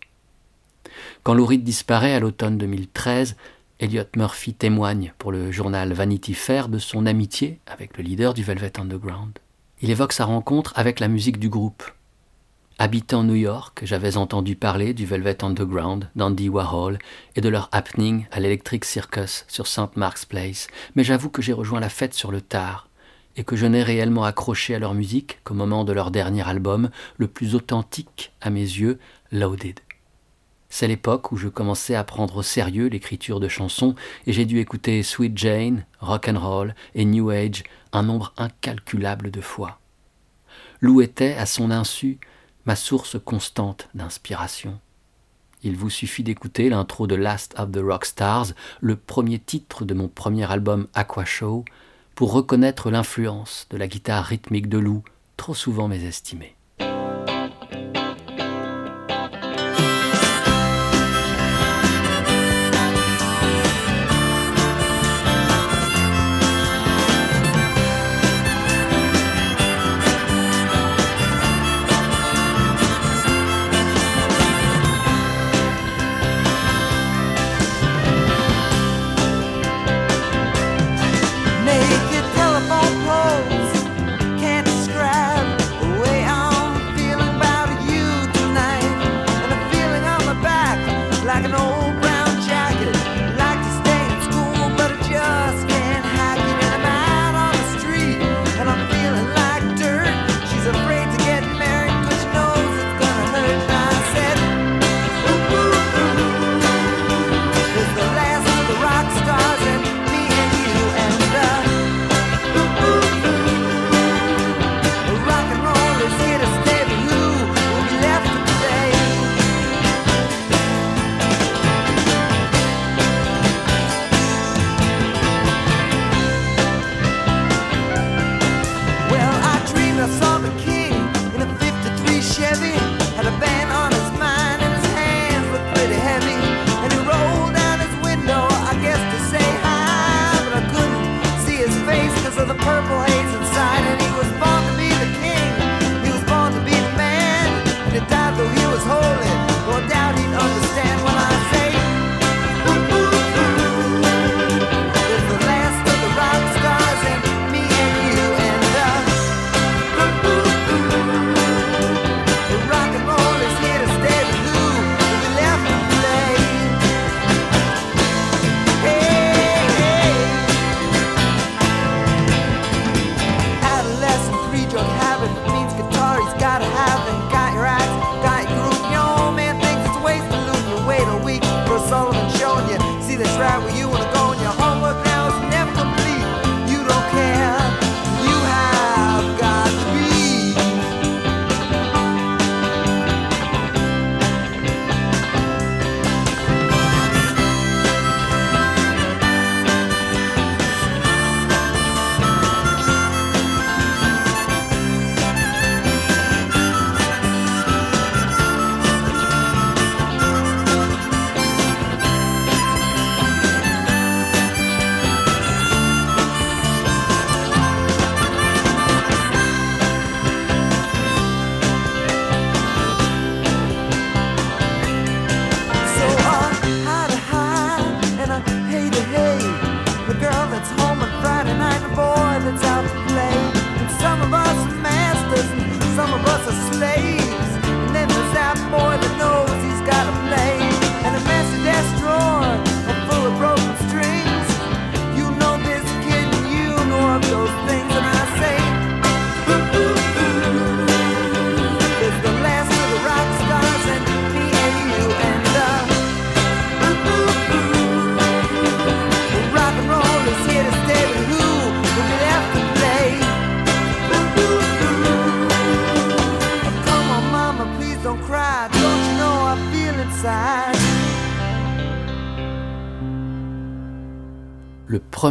Quand 1.23 1.33
Lou 1.33 1.45
Reed 1.45 1.63
disparaît 1.63 2.13
à 2.13 2.19
l'automne 2.19 2.57
2013, 2.57 3.35
Elliot 3.81 4.03
Murphy 4.15 4.53
témoigne 4.53 5.11
pour 5.17 5.31
le 5.31 5.51
journal 5.51 5.91
Vanity 5.91 6.35
Fair 6.35 6.69
de 6.69 6.77
son 6.77 7.07
amitié 7.07 7.59
avec 7.65 7.97
le 7.97 8.03
leader 8.03 8.35
du 8.35 8.43
Velvet 8.43 8.79
Underground. 8.79 9.39
Il 9.81 9.89
évoque 9.89 10.13
sa 10.13 10.25
rencontre 10.25 10.71
avec 10.75 10.99
la 10.99 11.07
musique 11.07 11.39
du 11.39 11.49
groupe. 11.49 11.83
Habitant 12.77 13.23
New 13.23 13.33
York, 13.33 13.79
j'avais 13.81 14.17
entendu 14.17 14.55
parler 14.55 14.93
du 14.93 15.07
Velvet 15.07 15.43
Underground, 15.43 16.11
d'Andy 16.15 16.47
Warhol 16.47 16.99
et 17.35 17.41
de 17.41 17.49
leur 17.49 17.69
happening 17.71 18.27
à 18.31 18.39
l'Electric 18.39 18.85
Circus 18.85 19.45
sur 19.47 19.65
St. 19.65 19.95
Mark's 19.95 20.25
Place, 20.25 20.67
mais 20.95 21.03
j'avoue 21.03 21.29
que 21.29 21.41
j'ai 21.41 21.53
rejoint 21.53 21.79
la 21.79 21.89
fête 21.89 22.13
sur 22.13 22.31
le 22.31 22.41
tard 22.41 22.87
et 23.35 23.43
que 23.43 23.55
je 23.55 23.65
n'ai 23.65 23.81
réellement 23.81 24.25
accroché 24.25 24.75
à 24.75 24.79
leur 24.79 24.93
musique 24.93 25.39
qu'au 25.43 25.55
moment 25.55 25.85
de 25.85 25.93
leur 25.93 26.11
dernier 26.11 26.47
album, 26.47 26.91
le 27.17 27.27
plus 27.27 27.55
authentique 27.55 28.31
à 28.41 28.51
mes 28.51 28.59
yeux, 28.59 28.99
Loaded. 29.31 29.79
C'est 30.73 30.87
l'époque 30.87 31.33
où 31.33 31.37
je 31.37 31.49
commençais 31.49 31.95
à 31.95 32.05
prendre 32.05 32.37
au 32.37 32.43
sérieux 32.43 32.87
l'écriture 32.87 33.41
de 33.41 33.49
chansons 33.49 33.93
et 34.25 34.31
j'ai 34.31 34.45
dû 34.45 34.59
écouter 34.59 35.03
Sweet 35.03 35.37
Jane, 35.37 35.85
Rock 35.99 36.29
and 36.29 36.39
Roll 36.39 36.75
et 36.95 37.03
New 37.03 37.29
Age 37.29 37.63
un 37.91 38.03
nombre 38.03 38.33
incalculable 38.37 39.31
de 39.31 39.41
fois. 39.41 39.79
Lou 40.79 41.01
était, 41.01 41.35
à 41.35 41.45
son 41.45 41.71
insu, 41.71 42.19
ma 42.65 42.77
source 42.77 43.17
constante 43.23 43.89
d'inspiration. 43.93 44.79
Il 45.61 45.75
vous 45.75 45.89
suffit 45.89 46.23
d'écouter 46.23 46.69
l'intro 46.69 47.05
de 47.05 47.15
Last 47.15 47.53
of 47.59 47.71
the 47.71 47.81
Rock 47.83 48.05
Stars, 48.05 48.53
le 48.79 48.95
premier 48.95 49.39
titre 49.39 49.83
de 49.83 49.93
mon 49.93 50.07
premier 50.07 50.49
album 50.49 50.87
Aqua 50.93 51.25
Show, 51.25 51.65
pour 52.15 52.31
reconnaître 52.31 52.89
l'influence 52.91 53.67
de 53.71 53.77
la 53.77 53.89
guitare 53.89 54.23
rythmique 54.23 54.69
de 54.69 54.77
Lou, 54.77 55.03
trop 55.35 55.53
souvent 55.53 55.89
mésestimée. 55.89 56.55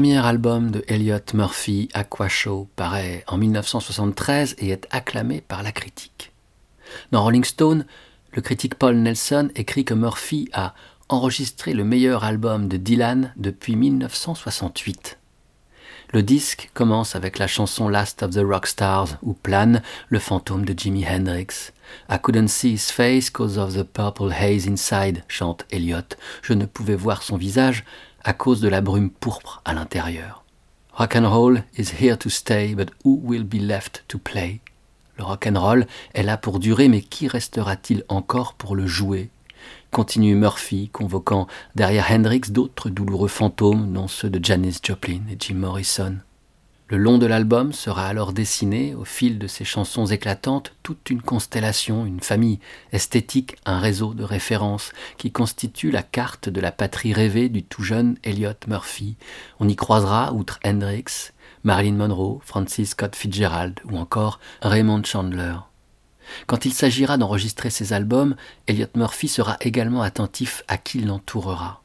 Premier 0.01 0.17
album 0.17 0.71
de 0.71 0.83
Elliot 0.89 1.35
Murphy, 1.35 1.91
Aqua 1.93 2.27
Show, 2.27 2.71
paraît 2.75 3.23
en 3.27 3.37
1973 3.37 4.55
et 4.57 4.71
est 4.71 4.89
acclamé 4.91 5.43
par 5.43 5.63
la 5.63 5.73
critique. 5.73 6.33
Dans 7.13 7.23
Rolling 7.23 7.45
Stone, 7.45 7.85
le 8.33 8.41
critique 8.41 8.77
Paul 8.77 8.97
Nelson 8.97 9.51
écrit 9.57 9.85
que 9.85 9.93
Murphy 9.93 10.49
a 10.55 10.75
enregistré 11.11 11.75
le 11.75 11.85
meilleur 11.85 12.25
album 12.25 12.67
de 12.67 12.79
Dylan 12.79 13.35
depuis 13.37 13.77
1968. 13.77 15.19
Le 16.15 16.23
disque 16.23 16.71
commence 16.73 17.15
avec 17.15 17.39
la 17.39 17.47
chanson 17.47 17.87
Last 17.87 18.23
of 18.23 18.31
the 18.31 18.43
Rock 18.43 18.69
Stars 18.69 19.19
où 19.21 19.35
plane 19.35 19.83
le 20.09 20.19
fantôme 20.19 20.65
de 20.65 20.73
Jimi 20.75 21.05
Hendrix. 21.07 21.73
I 22.09 22.17
couldn't 22.21 22.49
see 22.49 22.73
his 22.73 22.91
face 22.91 23.29
cause 23.29 23.59
of 23.59 23.75
the 23.75 23.85
purple 23.85 24.33
haze 24.33 24.67
inside, 24.67 25.25
chante 25.29 25.67
Elliot. 25.71 26.17
Je 26.41 26.55
ne 26.55 26.65
pouvais 26.65 26.97
voir 26.97 27.23
son 27.23 27.37
visage 27.37 27.85
à 28.25 28.33
cause 28.33 28.61
de 28.61 28.69
la 28.69 28.81
brume 28.81 29.11
pourpre 29.11 29.63
à 29.65 29.75
l'intérieur. 29.75 30.45
Rock 30.93 31.17
and 31.17 31.31
roll 31.31 31.63
is 31.79 31.93
here 32.01 32.19
to 32.19 32.29
stay, 32.29 32.75
but 32.75 32.91
who 33.05 33.21
will 33.23 33.45
be 33.45 33.55
left 33.55 34.05
to 34.09 34.19
play? 34.19 34.61
Le 35.21 35.25
rock'n'roll 35.25 35.87
est 36.15 36.23
là 36.23 36.39
pour 36.39 36.59
durer, 36.59 36.89
mais 36.89 37.03
qui 37.03 37.29
restera-t-il 37.29 38.05
encore 38.09 38.55
pour 38.55 38.75
le 38.75 38.87
jouer? 38.87 39.29
Continue 39.91 40.35
Murphy, 40.35 40.89
convoquant 40.89 41.47
derrière 41.75 42.11
Hendrix 42.11 42.43
d'autres 42.49 42.89
douloureux 42.89 43.29
fantômes, 43.29 43.93
dont 43.93 44.09
ceux 44.09 44.31
de 44.31 44.43
Janis 44.43 44.79
Joplin 44.83 45.21
et 45.31 45.37
Jim 45.39 45.57
Morrison. 45.57 46.17
Le 46.91 46.99
long 46.99 47.19
de 47.19 47.27
l'album 47.27 47.73
sera 47.73 48.09
alors 48.09 48.33
dessiné, 48.33 48.97
au 48.97 49.05
fil 49.05 49.39
de 49.39 49.47
ses 49.47 49.65
chansons 49.65 50.07
éclatantes, 50.07 50.75
toute 50.83 51.09
une 51.11 51.23
constellation, 51.23 52.05
une 52.05 52.19
famille 52.19 52.59
esthétique, 52.91 53.55
un 53.65 53.79
réseau 53.79 54.13
de 54.13 54.25
références 54.25 54.91
qui 55.17 55.31
constitue 55.31 55.93
la 55.93 56.03
carte 56.03 56.49
de 56.49 56.61
la 56.61 56.73
patrie 56.73 57.13
rêvée 57.13 57.49
du 57.49 57.63
tout 57.63 57.85
jeune 57.85 58.17
Elliot 58.25 58.55
Murphy. 58.67 59.15
On 59.61 59.69
y 59.69 59.77
croisera, 59.77 60.33
outre 60.33 60.59
Hendrix, 60.65 61.31
Marilyn 61.63 61.95
Monroe, 61.95 62.41
Francis 62.43 62.91
Scott 62.91 63.15
Fitzgerald 63.15 63.79
ou 63.89 63.97
encore 63.97 64.41
Raymond 64.61 65.05
Chandler. 65.05 65.55
Quand 66.49 66.65
il 66.65 66.73
s'agira 66.73 67.19
d'enregistrer 67.19 67.71
ses 67.71 67.93
albums, 67.93 68.35
Elliot 68.67 68.89
Murphy 68.97 69.29
sera 69.29 69.59
également 69.61 70.03
attentif 70.03 70.65
à 70.67 70.77
qui 70.77 70.99
l'entourera. 70.99 71.85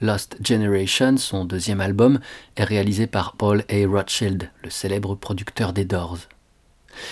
Lost 0.00 0.36
Generation, 0.44 1.16
son 1.16 1.44
deuxième 1.44 1.80
album, 1.80 2.20
est 2.56 2.64
réalisé 2.64 3.06
par 3.06 3.36
Paul 3.36 3.64
A. 3.70 3.86
Rothschild, 3.86 4.50
le 4.62 4.70
célèbre 4.70 5.14
producteur 5.14 5.72
des 5.72 5.84
Doors. 5.84 6.18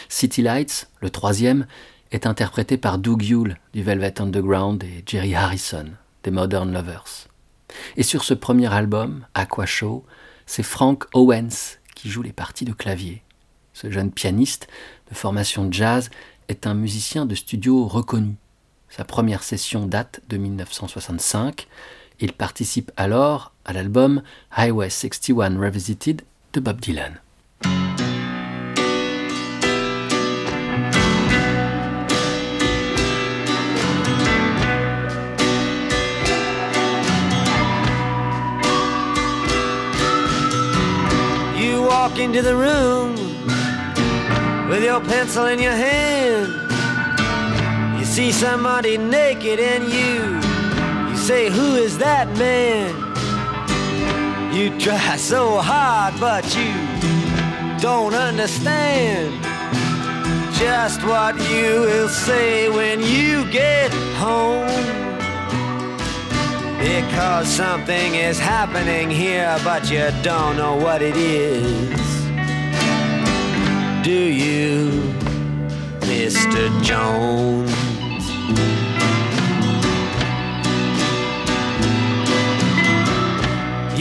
City 0.09 0.43
Lights, 0.43 0.89
le 1.01 1.11
troisième, 1.11 1.67
est 2.11 2.27
interprété 2.27 2.77
par 2.77 2.99
Doug 2.99 3.23
Yule 3.23 3.57
du 3.73 3.83
Velvet 3.83 4.21
Underground 4.21 4.83
et 4.85 5.03
Jerry 5.07 5.35
Harrison 5.35 5.87
des 6.25 6.31
Modern 6.31 6.73
Lovers. 6.73 7.29
Et 7.97 8.03
sur 8.03 8.25
ce 8.25 8.35
premier 8.35 8.73
album, 8.73 9.27
Aqua 9.35 9.67
Show, 9.67 10.05
c'est 10.47 10.63
Frank 10.63 11.05
Owens 11.15 11.79
qui 11.95 12.11
joue 12.11 12.23
les 12.23 12.33
parties 12.33 12.65
de 12.65 12.73
clavier. 12.73 13.23
Ce 13.73 13.91
jeune 13.91 14.11
pianiste 14.11 14.69
de 15.09 15.15
formation 15.15 15.71
jazz 15.71 16.11
est 16.49 16.67
un 16.67 16.75
musicien 16.75 17.27
de 17.27 17.35
studio 17.35 17.87
reconnu. 17.87 18.37
Sa 18.89 19.05
première 19.05 19.43
session 19.43 19.87
date 19.87 20.21
de 20.29 20.37
1965. 20.37 21.67
Il 22.23 22.33
participe 22.33 22.93
alors 22.97 23.53
à 23.65 23.73
l'album 23.73 24.23
Highway 24.57 24.91
61 24.91 25.59
Revisited 25.59 26.23
de 26.53 26.61
Bob 26.61 26.81
Dylan. 26.81 27.21
You 41.59 41.83
walk 41.83 42.21
into 42.21 42.41
the 42.41 42.55
room 42.55 43.17
with 44.71 44.85
your 44.85 45.01
pencil 45.01 45.47
in 45.47 45.59
your 45.59 45.73
hand. 45.73 46.47
You 47.99 48.05
see 48.05 48.31
somebody 48.31 48.97
naked 48.97 49.59
and 49.59 49.93
you 49.93 50.42
say, 51.23 51.49
Who 51.49 51.77
is 51.77 51.99
that 51.99 52.27
man? 52.37 52.91
You 54.53 54.77
try 54.81 55.17
so 55.17 55.59
hard, 55.59 56.19
but 56.19 56.45
you 56.57 56.73
don't 57.81 58.13
understand 58.13 59.31
just 60.59 61.05
what 61.05 61.37
you 61.49 61.83
will 61.83 62.09
say 62.09 62.69
when 62.69 63.01
you 63.01 63.49
get 63.53 63.93
home. 64.19 64.67
Because 66.79 67.47
something 67.47 68.17
is 68.17 68.41
happening 68.41 69.09
here, 69.09 69.57
but 69.63 69.89
you 69.89 70.11
don't 70.23 70.57
know 70.57 70.75
what 70.75 71.03
it 71.03 71.17
is. 71.17 72.01
Do 74.03 74.21
you, 74.43 74.91
Mr. 76.01 76.83
Jones? 76.83 77.82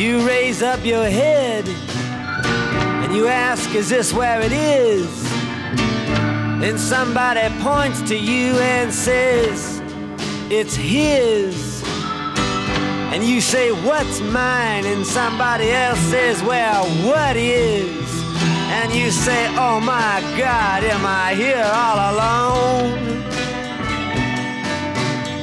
You 0.01 0.27
raise 0.27 0.63
up 0.63 0.83
your 0.83 1.05
head 1.05 1.63
and 1.67 3.15
you 3.15 3.27
ask, 3.27 3.75
Is 3.75 3.87
this 3.87 4.11
where 4.11 4.41
it 4.41 4.51
is? 4.51 5.29
Then 6.59 6.79
somebody 6.79 7.47
points 7.61 8.01
to 8.09 8.17
you 8.17 8.57
and 8.57 8.91
says, 8.91 9.79
It's 10.49 10.73
his. 10.73 11.83
And 13.13 13.23
you 13.23 13.41
say, 13.41 13.71
What's 13.71 14.21
mine? 14.21 14.87
And 14.87 15.05
somebody 15.05 15.69
else 15.69 15.99
says, 15.99 16.41
Well, 16.41 16.83
what 17.07 17.37
is? 17.37 18.23
And 18.73 18.91
you 18.95 19.11
say, 19.11 19.49
Oh 19.55 19.79
my 19.79 20.19
God, 20.35 20.83
am 20.83 21.05
I 21.05 21.35
here 21.35 21.63
all 21.63 21.99
alone? 22.15 23.21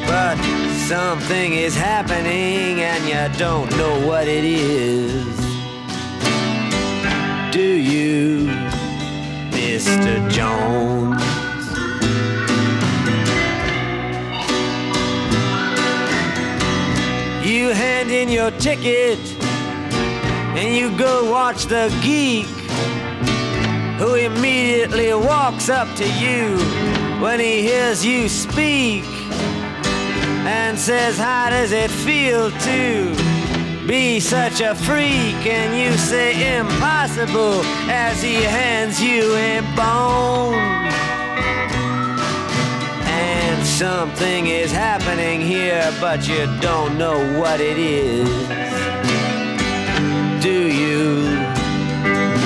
But 0.09 0.58
Something 0.89 1.53
is 1.53 1.77
happening 1.77 2.81
and 2.81 3.05
you 3.05 3.39
don't 3.39 3.71
know 3.77 4.07
what 4.07 4.27
it 4.27 4.43
is. 4.43 5.37
Do 7.53 7.61
you, 7.61 8.47
Mr. 9.51 10.31
Jones? 10.31 11.23
You 17.47 17.69
hand 17.75 18.11
in 18.11 18.31
your 18.31 18.51
ticket 18.53 19.19
and 20.57 20.75
you 20.75 20.97
go 20.97 21.31
watch 21.31 21.67
the 21.67 21.95
geek 22.03 22.47
who 23.99 24.15
immediately 24.15 25.13
walks 25.13 25.69
up 25.69 25.95
to 25.97 26.11
you 26.15 26.57
when 27.21 27.41
he 27.41 27.61
hears 27.61 28.03
you 28.03 28.27
speak 28.31 29.18
and 30.49 30.79
says, 30.79 31.19
How 31.19 31.51
does 31.51 31.73
it 31.73 31.91
feel 31.91 32.51
to 32.51 33.87
be 33.87 34.19
such 34.19 34.61
a 34.61 34.75
freak? 34.75 35.41
And 35.47 35.71
you 35.77 35.97
say, 35.99 36.59
Impossible, 36.59 37.61
as 37.91 38.23
he 38.23 38.37
hands 38.37 39.01
you 39.01 39.35
a 39.35 39.61
bone. 39.77 40.55
And 43.05 43.67
something 43.67 44.47
is 44.47 44.73
happening 44.73 45.41
here, 45.43 45.93
but 46.01 46.27
you 46.27 46.47
don't 46.61 46.97
know 46.97 47.19
what 47.39 47.61
it 47.61 47.79
is. 47.79 48.29
Do 50.43 50.59
you, 50.83 51.25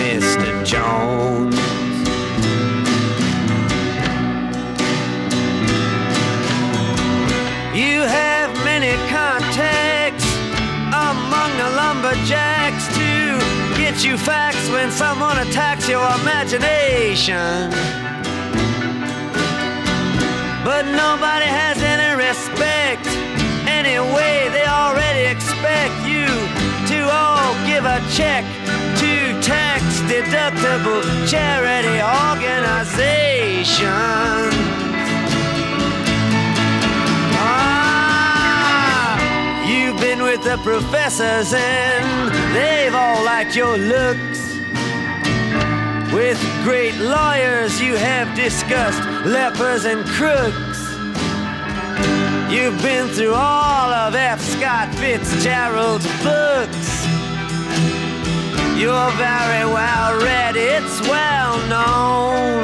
Mr. 0.00 0.66
Jones? 0.66 1.61
You 14.04 14.16
facts 14.16 14.68
when 14.70 14.90
someone 14.90 15.36
attacks 15.38 15.88
your 15.88 16.04
imagination. 16.22 17.70
But 20.64 20.86
nobody 20.86 21.46
has 21.46 21.80
any 21.82 22.16
respect. 22.16 23.06
Anyway, 23.68 24.48
they 24.50 24.66
already 24.66 25.26
expect 25.30 25.94
you 26.04 26.26
to 26.90 27.08
all 27.10 27.54
give 27.64 27.84
a 27.84 28.00
check 28.10 28.44
to 28.98 29.40
tax 29.40 29.84
deductible 30.10 31.04
charity 31.28 32.02
organizations. 32.02 34.56
Ah, 37.38 39.14
you've 39.64 40.00
been 40.00 40.22
with 40.22 40.42
the 40.42 40.58
professors 40.64 41.52
and 41.54 42.41
they've 42.52 42.94
all 42.94 43.24
liked 43.24 43.56
your 43.56 43.76
looks. 43.76 44.40
With 46.12 46.38
great 46.62 46.94
lawyers, 46.96 47.80
you 47.80 47.96
have 47.96 48.36
discussed 48.36 49.02
lepers 49.26 49.84
and 49.86 50.04
crooks. 50.06 50.80
You've 52.52 52.80
been 52.82 53.08
through 53.08 53.34
all 53.34 53.90
of 53.92 54.14
F. 54.14 54.40
Scott 54.40 54.94
Fitzgerald's 54.96 56.06
books. 56.22 57.06
You're 58.78 59.12
very 59.12 59.64
well 59.64 60.20
read, 60.20 60.56
it's 60.56 61.00
well 61.08 61.56
known. 61.68 62.62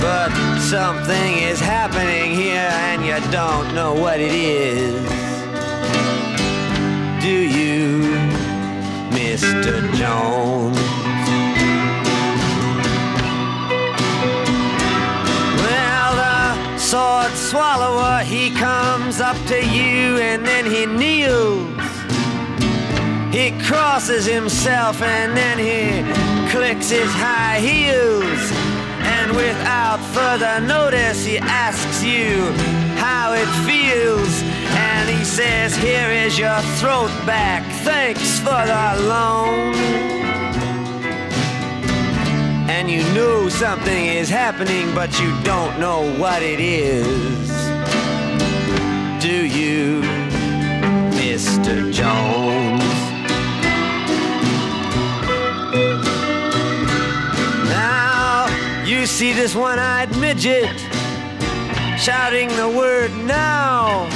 But 0.00 0.30
something 0.60 1.38
is 1.38 1.60
happening 1.60 2.34
here 2.34 2.70
and 2.88 3.04
you 3.04 3.18
don't 3.30 3.74
know 3.74 3.92
what 3.94 4.20
it 4.20 4.32
is 4.32 5.25
do 7.26 7.32
you, 7.32 8.02
Mr. 9.10 9.82
Jones? 9.94 10.78
Well, 15.60 16.12
the 16.22 16.78
sword 16.78 17.32
swallower, 17.32 18.22
he 18.22 18.50
comes 18.50 19.20
up 19.20 19.36
to 19.48 19.58
you 19.58 20.18
and 20.28 20.46
then 20.46 20.66
he 20.66 20.86
kneels. 20.86 21.66
He 23.34 23.50
crosses 23.66 24.24
himself 24.24 25.02
and 25.02 25.36
then 25.36 25.58
he 25.58 26.04
clicks 26.52 26.90
his 26.90 27.10
high 27.10 27.58
heels. 27.58 28.52
And 29.16 29.34
without 29.34 29.98
further 30.14 30.60
notice, 30.60 31.24
he 31.24 31.38
asks 31.38 32.04
you 32.04 32.52
how 33.02 33.32
it 33.32 33.48
feels. 33.66 34.55
And 35.06 35.16
he 35.16 35.24
says, 35.24 35.76
Here 35.76 36.10
is 36.10 36.36
your 36.36 36.60
throat 36.80 37.12
back. 37.24 37.62
Thanks 37.84 38.40
for 38.40 38.46
the 38.66 39.06
loan. 39.06 39.72
And 42.68 42.90
you 42.90 43.04
know 43.14 43.48
something 43.48 44.06
is 44.06 44.28
happening, 44.28 44.92
but 44.96 45.16
you 45.20 45.30
don't 45.44 45.78
know 45.78 46.12
what 46.18 46.42
it 46.42 46.58
is. 46.58 47.48
Do 49.22 49.46
you, 49.46 50.00
Mr. 51.14 51.92
Jones? 51.92 52.82
Now, 57.70 58.48
you 58.84 59.06
see 59.06 59.32
this 59.32 59.54
one 59.54 59.78
eyed 59.78 60.16
midget 60.16 60.76
shouting 61.96 62.48
the 62.56 62.68
word 62.68 63.12
now. 63.24 64.15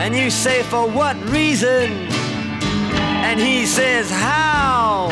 And 0.00 0.16
you 0.16 0.30
say, 0.30 0.62
For 0.62 0.88
what 0.88 1.14
reason? 1.28 1.92
And 3.28 3.38
he 3.38 3.66
says, 3.66 4.10
How? 4.10 5.10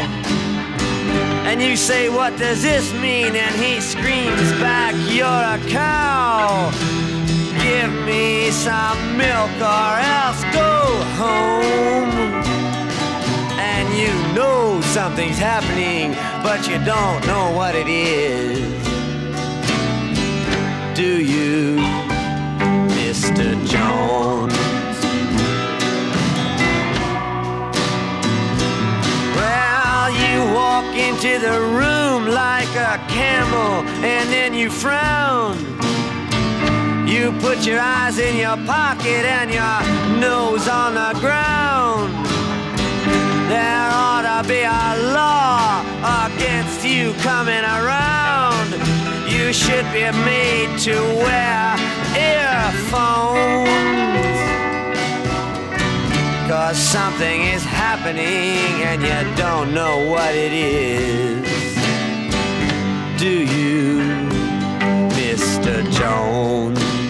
And 1.44 1.60
you 1.60 1.76
say, 1.76 2.08
What 2.08 2.38
does 2.38 2.62
this 2.62 2.90
mean? 2.94 3.36
And 3.36 3.54
he 3.56 3.82
screams 3.82 4.50
back, 4.52 4.94
You're 5.12 5.26
a 5.26 5.58
cow. 5.70 6.70
Give 7.62 7.92
me 8.06 8.50
some 8.50 9.18
milk 9.18 9.50
or 9.60 9.92
else 10.16 10.42
go 10.56 10.80
home. 11.20 12.08
And 13.60 13.86
you 13.94 14.12
know 14.34 14.80
something's 14.80 15.36
happening, 15.36 16.12
but 16.42 16.66
you 16.66 16.82
don't 16.86 17.26
know 17.26 17.52
what 17.54 17.74
it 17.74 17.88
is. 17.88 18.58
Do 20.96 21.22
you, 21.22 21.76
Mr. 22.96 23.54
Jones? 23.66 24.67
You 30.30 30.40
walk 30.54 30.84
into 30.94 31.38
the 31.38 31.58
room 31.80 32.28
like 32.28 32.72
a 32.76 32.98
camel 33.08 33.82
and 34.04 34.28
then 34.30 34.54
you 34.54 34.70
frown. 34.70 35.56
You 37.06 37.32
put 37.40 37.66
your 37.66 37.80
eyes 37.80 38.18
in 38.18 38.36
your 38.36 38.56
pocket 38.66 39.24
and 39.38 39.50
your 39.50 39.78
nose 40.20 40.68
on 40.68 40.94
the 40.94 41.18
ground. 41.20 42.12
There 43.48 43.90
ought 43.90 44.26
to 44.28 44.48
be 44.48 44.62
a 44.62 45.12
law 45.14 45.82
against 46.26 46.84
you 46.84 47.14
coming 47.22 47.64
around. 47.64 48.68
You 49.26 49.52
should 49.52 49.86
be 49.92 50.10
made 50.24 50.78
to 50.80 50.96
wear 51.24 51.76
earphones. 52.14 53.78
Cause 56.48 56.78
something 56.78 57.42
is 57.42 57.62
happening 57.62 58.82
and 58.82 59.02
you 59.02 59.36
don't 59.36 59.74
know 59.74 60.08
what 60.08 60.34
it 60.34 60.50
is. 60.50 61.74
Do 63.20 63.28
you, 63.28 63.98
Mr. 65.10 65.84
Jones? 65.92 67.07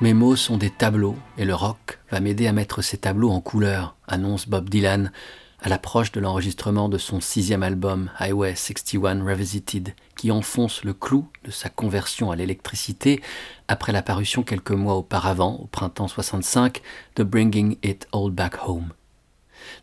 Mes 0.00 0.14
mots 0.14 0.34
sont 0.34 0.56
des 0.56 0.70
tableaux 0.70 1.16
et 1.36 1.44
le 1.44 1.54
rock 1.54 1.98
va 2.10 2.20
m'aider 2.20 2.46
à 2.46 2.54
mettre 2.54 2.80
ces 2.80 2.96
tableaux 2.96 3.28
en 3.28 3.42
couleur, 3.42 3.96
annonce 4.08 4.48
Bob 4.48 4.70
Dylan 4.70 5.12
à 5.60 5.68
l'approche 5.68 6.10
de 6.10 6.20
l'enregistrement 6.20 6.88
de 6.88 6.96
son 6.96 7.20
sixième 7.20 7.62
album 7.62 8.10
Highway 8.18 8.54
61 8.54 9.22
Revisited, 9.22 9.94
qui 10.16 10.30
enfonce 10.30 10.84
le 10.84 10.94
clou 10.94 11.28
de 11.44 11.50
sa 11.50 11.68
conversion 11.68 12.30
à 12.30 12.36
l'électricité 12.36 13.20
après 13.68 13.92
la 13.92 14.00
parution 14.00 14.42
quelques 14.42 14.70
mois 14.70 14.94
auparavant, 14.94 15.56
au 15.56 15.66
printemps 15.66 16.08
65, 16.08 16.80
de 17.16 17.22
Bringing 17.22 17.76
It 17.82 18.08
All 18.14 18.30
Back 18.30 18.66
Home. 18.66 18.94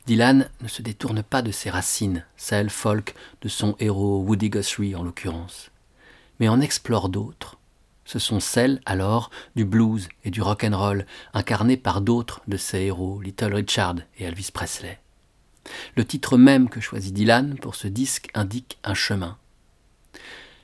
Dylan 0.07 0.49
ne 0.61 0.67
se 0.67 0.81
détourne 0.81 1.21
pas 1.21 1.43
de 1.43 1.51
ses 1.51 1.69
racines, 1.69 2.25
celles 2.37 2.71
folk 2.71 3.13
de 3.43 3.49
son 3.49 3.75
héros 3.79 4.23
Woody 4.23 4.49
Guthrie 4.49 4.95
en 4.95 5.03
l'occurrence, 5.03 5.69
mais 6.39 6.49
en 6.49 6.59
explore 6.59 7.09
d'autres. 7.09 7.56
Ce 8.07 8.19
sont 8.19 8.39
celles 8.39 8.81
alors 8.85 9.29
du 9.57 9.65
blues 9.65 10.07
et 10.23 10.31
du 10.31 10.41
rock 10.41 10.65
incarnées 11.33 11.75
par 11.75 11.99
d'autres 11.99 12.41
de 12.47 12.55
ses 12.55 12.83
héros, 12.83 13.19
Little 13.21 13.53
Richard 13.53 13.97
et 14.17 14.23
Elvis 14.23 14.49
Presley. 14.53 14.97
Le 15.97 16.05
titre 16.05 16.37
même 16.37 16.69
que 16.69 16.79
choisit 16.79 17.13
Dylan 17.13 17.59
pour 17.59 17.75
ce 17.75 17.89
disque 17.89 18.29
indique 18.33 18.79
un 18.85 18.93
chemin. 18.93 19.37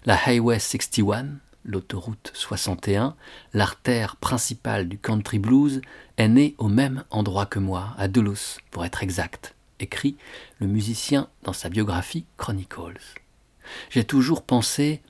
La 0.06 0.18
Highway 0.26 0.58
61, 0.58 1.32
l'autoroute 1.66 2.32
61, 2.34 3.14
l'artère 3.54 4.16
principale 4.16 4.88
du 4.88 4.98
country 4.98 5.38
blues, 5.38 5.82
est 6.16 6.30
née 6.30 6.56
au 6.60 6.70
même 6.70 7.04
endroit 7.10 7.46
que 7.46 7.60
moi, 7.60 7.94
à 7.98 8.08
Duluth 8.08 8.60
pour 8.72 8.86
être 8.86 9.04
exact, 9.04 9.54
écrit 9.82 10.16
le 10.60 10.68
musicien 10.68 11.28
dans 11.44 11.52
sa 11.52 11.68
biographie 11.68 12.24
Chronicles. 12.38 13.20
J'ai 13.90 14.06
toujours 14.06 14.44
pensé 14.44 15.02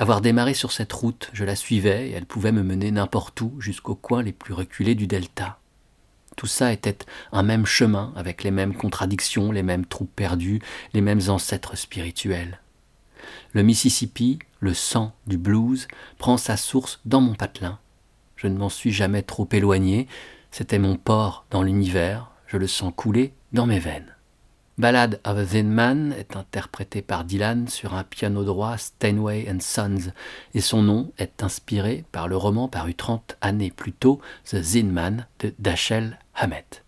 avoir 0.00 0.22
démarré 0.22 0.54
sur 0.54 0.72
cette 0.72 0.94
route, 0.94 1.28
je 1.34 1.44
la 1.44 1.54
suivais 1.54 2.08
et 2.08 2.12
elle 2.12 2.24
pouvait 2.24 2.52
me 2.52 2.62
mener 2.62 2.90
n'importe 2.90 3.38
où 3.42 3.60
jusqu'aux 3.60 3.94
coins 3.94 4.22
les 4.22 4.32
plus 4.32 4.54
reculés 4.54 4.94
du 4.94 5.06
delta. 5.06 5.58
Tout 6.38 6.46
ça 6.46 6.72
était 6.72 6.96
un 7.32 7.42
même 7.42 7.66
chemin, 7.66 8.14
avec 8.16 8.42
les 8.42 8.50
mêmes 8.50 8.74
contradictions, 8.74 9.52
les 9.52 9.62
mêmes 9.62 9.84
troupes 9.84 10.14
perdues, 10.16 10.62
les 10.94 11.02
mêmes 11.02 11.20
ancêtres 11.28 11.76
spirituels. 11.76 12.62
Le 13.52 13.62
Mississippi, 13.62 14.38
le 14.60 14.72
sang 14.72 15.12
du 15.26 15.36
blues, 15.36 15.86
prend 16.16 16.38
sa 16.38 16.56
source 16.56 17.00
dans 17.04 17.20
mon 17.20 17.34
patelin. 17.34 17.78
Je 18.36 18.46
ne 18.46 18.56
m'en 18.56 18.70
suis 18.70 18.92
jamais 18.92 19.22
trop 19.22 19.46
éloigné, 19.52 20.08
c'était 20.50 20.78
mon 20.78 20.96
port 20.96 21.44
dans 21.50 21.62
l'univers, 21.62 22.30
je 22.46 22.56
le 22.56 22.66
sens 22.66 22.94
couler 22.96 23.34
dans 23.52 23.66
mes 23.66 23.78
veines. 23.78 24.09
Ballad 24.80 25.20
of 25.26 25.36
a 25.36 25.44
Thin 25.44 25.64
Man 25.64 26.14
est 26.18 26.36
interprété 26.36 27.02
par 27.02 27.24
Dylan 27.24 27.68
sur 27.68 27.92
un 27.92 28.02
piano 28.02 28.44
droit 28.44 28.78
Steinway 28.78 29.46
Sons 29.60 30.10
et 30.54 30.62
son 30.62 30.82
nom 30.82 31.12
est 31.18 31.42
inspiré 31.42 32.06
par 32.12 32.28
le 32.28 32.36
roman 32.38 32.66
paru 32.66 32.94
30 32.94 33.36
années 33.42 33.70
plus 33.76 33.92
tôt, 33.92 34.22
The 34.46 34.62
Thin 34.62 34.86
Man 34.86 35.26
de 35.40 35.52
Dashiell 35.58 36.18
Hammett. 36.34 36.82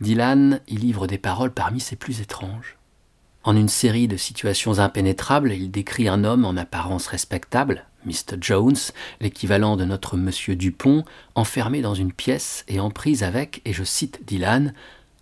Dylan 0.00 0.60
y 0.66 0.76
livre 0.76 1.06
des 1.06 1.18
paroles 1.18 1.52
parmi 1.52 1.78
ses 1.78 1.96
plus 1.96 2.22
étranges. 2.22 2.78
En 3.42 3.54
une 3.54 3.68
série 3.68 4.08
de 4.08 4.16
situations 4.16 4.78
impénétrables, 4.78 5.52
il 5.52 5.70
décrit 5.70 6.08
un 6.08 6.24
homme 6.24 6.46
en 6.46 6.56
apparence 6.56 7.08
respectable, 7.08 7.84
Mr. 8.06 8.38
Jones, 8.40 8.76
l'équivalent 9.20 9.76
de 9.76 9.84
notre 9.84 10.16
Monsieur 10.16 10.56
Dupont, 10.56 11.04
enfermé 11.34 11.82
dans 11.82 11.94
une 11.94 12.14
pièce 12.14 12.64
et 12.66 12.80
en 12.80 12.88
prise 12.88 13.22
avec, 13.22 13.60
et 13.66 13.74
je 13.74 13.84
cite 13.84 14.20
Dylan, 14.24 14.72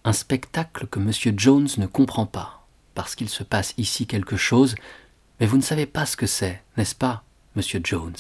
un 0.05 0.13
spectacle 0.13 0.87
que 0.87 0.99
M. 0.99 1.13
Jones 1.39 1.69
ne 1.79 1.87
comprend 1.87 2.27
pas, 2.27 2.67
parce 2.95 3.15
qu'il 3.15 3.29
se 3.29 3.43
passe 3.43 3.75
ici 3.79 4.07
quelque 4.07 4.37
chose, 4.37 4.75
mais 5.41 5.47
vous 5.47 5.57
ne 5.57 5.63
savez 5.63 5.87
pas 5.87 6.07
ce 6.07 6.17
que 6.17 6.27
c'est, 6.27 6.63
n'est-ce 6.77 6.95
pas, 6.95 7.25
M. 7.57 7.63
Jones? 7.85 8.17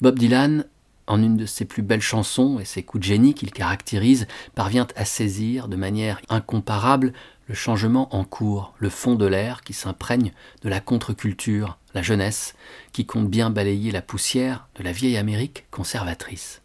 Bob 0.00 0.18
Dylan, 0.18 0.64
en 1.06 1.22
une 1.22 1.36
de 1.36 1.46
ses 1.46 1.64
plus 1.64 1.82
belles 1.82 2.00
chansons 2.00 2.58
et 2.58 2.64
ses 2.64 2.82
coups 2.82 3.02
de 3.02 3.06
génie 3.06 3.34
qu'il 3.34 3.52
caractérise, 3.52 4.26
parvient 4.54 4.86
à 4.96 5.04
saisir 5.04 5.68
de 5.68 5.76
manière 5.76 6.20
incomparable 6.28 7.12
le 7.48 7.54
changement 7.54 8.14
en 8.14 8.24
cours, 8.24 8.72
le 8.78 8.88
fond 8.88 9.14
de 9.14 9.26
l'air 9.26 9.62
qui 9.62 9.72
s'imprègne 9.72 10.32
de 10.62 10.68
la 10.68 10.80
contre-culture, 10.80 11.76
la 11.94 12.02
jeunesse, 12.02 12.54
qui 12.92 13.04
compte 13.04 13.28
bien 13.28 13.50
balayer 13.50 13.90
la 13.90 14.02
poussière 14.02 14.68
de 14.76 14.82
la 14.82 14.92
vieille 14.92 15.16
Amérique 15.16 15.66
conservatrice. 15.70 16.62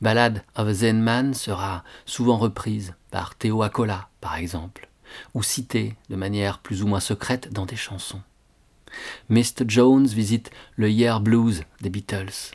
Ballad 0.00 0.42
of 0.56 0.68
a 0.68 0.74
Zen 0.74 1.00
Man 1.00 1.32
sera 1.32 1.84
souvent 2.04 2.36
reprise 2.36 2.94
par 3.16 3.34
Theo 3.34 3.62
Acola, 3.62 4.10
par 4.20 4.36
exemple, 4.36 4.90
ou 5.32 5.42
citée 5.42 5.96
de 6.10 6.16
manière 6.16 6.58
plus 6.58 6.82
ou 6.82 6.86
moins 6.86 7.00
secrète 7.00 7.50
dans 7.50 7.64
des 7.64 7.74
chansons. 7.74 8.20
Mr. 9.30 9.64
Jones 9.66 10.06
visite 10.06 10.50
le 10.76 10.90
Year 10.90 11.22
Blues 11.22 11.62
des 11.80 11.88
Beatles, 11.88 12.52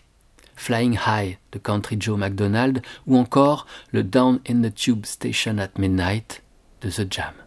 Flying 0.55 0.99
High 1.07 1.39
de 1.51 1.57
Country 1.57 1.97
Joe 1.99 2.15
McDonald 2.15 2.83
ou 3.07 3.17
encore 3.17 3.65
le 3.91 4.03
Down 4.03 4.39
in 4.47 4.61
the 4.61 4.71
Tube 4.71 5.07
Station 5.07 5.57
at 5.57 5.71
Midnight 5.79 6.43
de 6.81 6.91
The 6.91 7.11
Jam. 7.11 7.40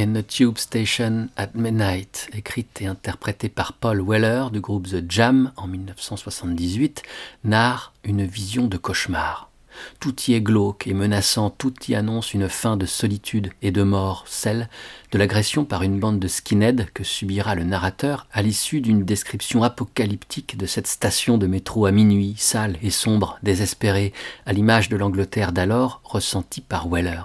In 0.00 0.14
the 0.14 0.26
Tube 0.26 0.56
Station 0.56 1.28
at 1.36 1.50
Midnight, 1.54 2.30
écrite 2.32 2.80
et 2.80 2.86
interprétée 2.86 3.50
par 3.50 3.74
Paul 3.74 4.00
Weller 4.00 4.46
du 4.50 4.60
groupe 4.60 4.88
The 4.88 5.04
Jam 5.06 5.52
en 5.56 5.66
1978, 5.66 7.02
narre 7.44 7.92
une 8.02 8.24
vision 8.24 8.66
de 8.66 8.78
cauchemar. 8.78 9.50
Tout 9.98 10.14
y 10.22 10.32
est 10.32 10.40
glauque 10.40 10.86
et 10.86 10.94
menaçant, 10.94 11.50
tout 11.50 11.74
y 11.88 11.94
annonce 11.94 12.32
une 12.32 12.48
fin 12.48 12.78
de 12.78 12.86
solitude 12.86 13.50
et 13.60 13.72
de 13.72 13.82
mort, 13.82 14.24
celle 14.26 14.70
de 15.12 15.18
l'agression 15.18 15.66
par 15.66 15.82
une 15.82 16.00
bande 16.00 16.18
de 16.18 16.28
skinheads 16.28 16.86
que 16.94 17.04
subira 17.04 17.54
le 17.54 17.64
narrateur 17.64 18.26
à 18.32 18.40
l'issue 18.40 18.80
d'une 18.80 19.04
description 19.04 19.62
apocalyptique 19.62 20.56
de 20.56 20.64
cette 20.64 20.86
station 20.86 21.36
de 21.36 21.46
métro 21.46 21.84
à 21.84 21.92
minuit, 21.92 22.36
sale 22.38 22.78
et 22.82 22.90
sombre, 22.90 23.38
désespérée, 23.42 24.14
à 24.46 24.54
l'image 24.54 24.88
de 24.88 24.96
l'Angleterre 24.96 25.52
d'alors 25.52 26.00
ressentie 26.04 26.62
par 26.62 26.88
Weller 26.88 27.22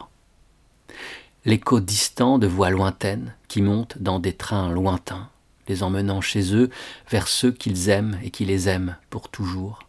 l'écho 1.45 1.79
distant 1.79 2.39
de 2.39 2.47
voix 2.47 2.71
lointaines 2.71 3.35
qui 3.47 3.61
montent 3.61 3.99
dans 3.99 4.19
des 4.19 4.33
trains 4.33 4.69
lointains, 4.69 5.29
les 5.67 5.83
emmenant 5.83 6.19
chez 6.19 6.55
eux 6.55 6.69
vers 7.09 7.27
ceux 7.27 7.51
qu'ils 7.51 7.89
aiment 7.89 8.19
et 8.23 8.31
qui 8.31 8.45
les 8.45 8.67
aiment 8.67 8.97
pour 9.11 9.29
toujours. 9.29 9.87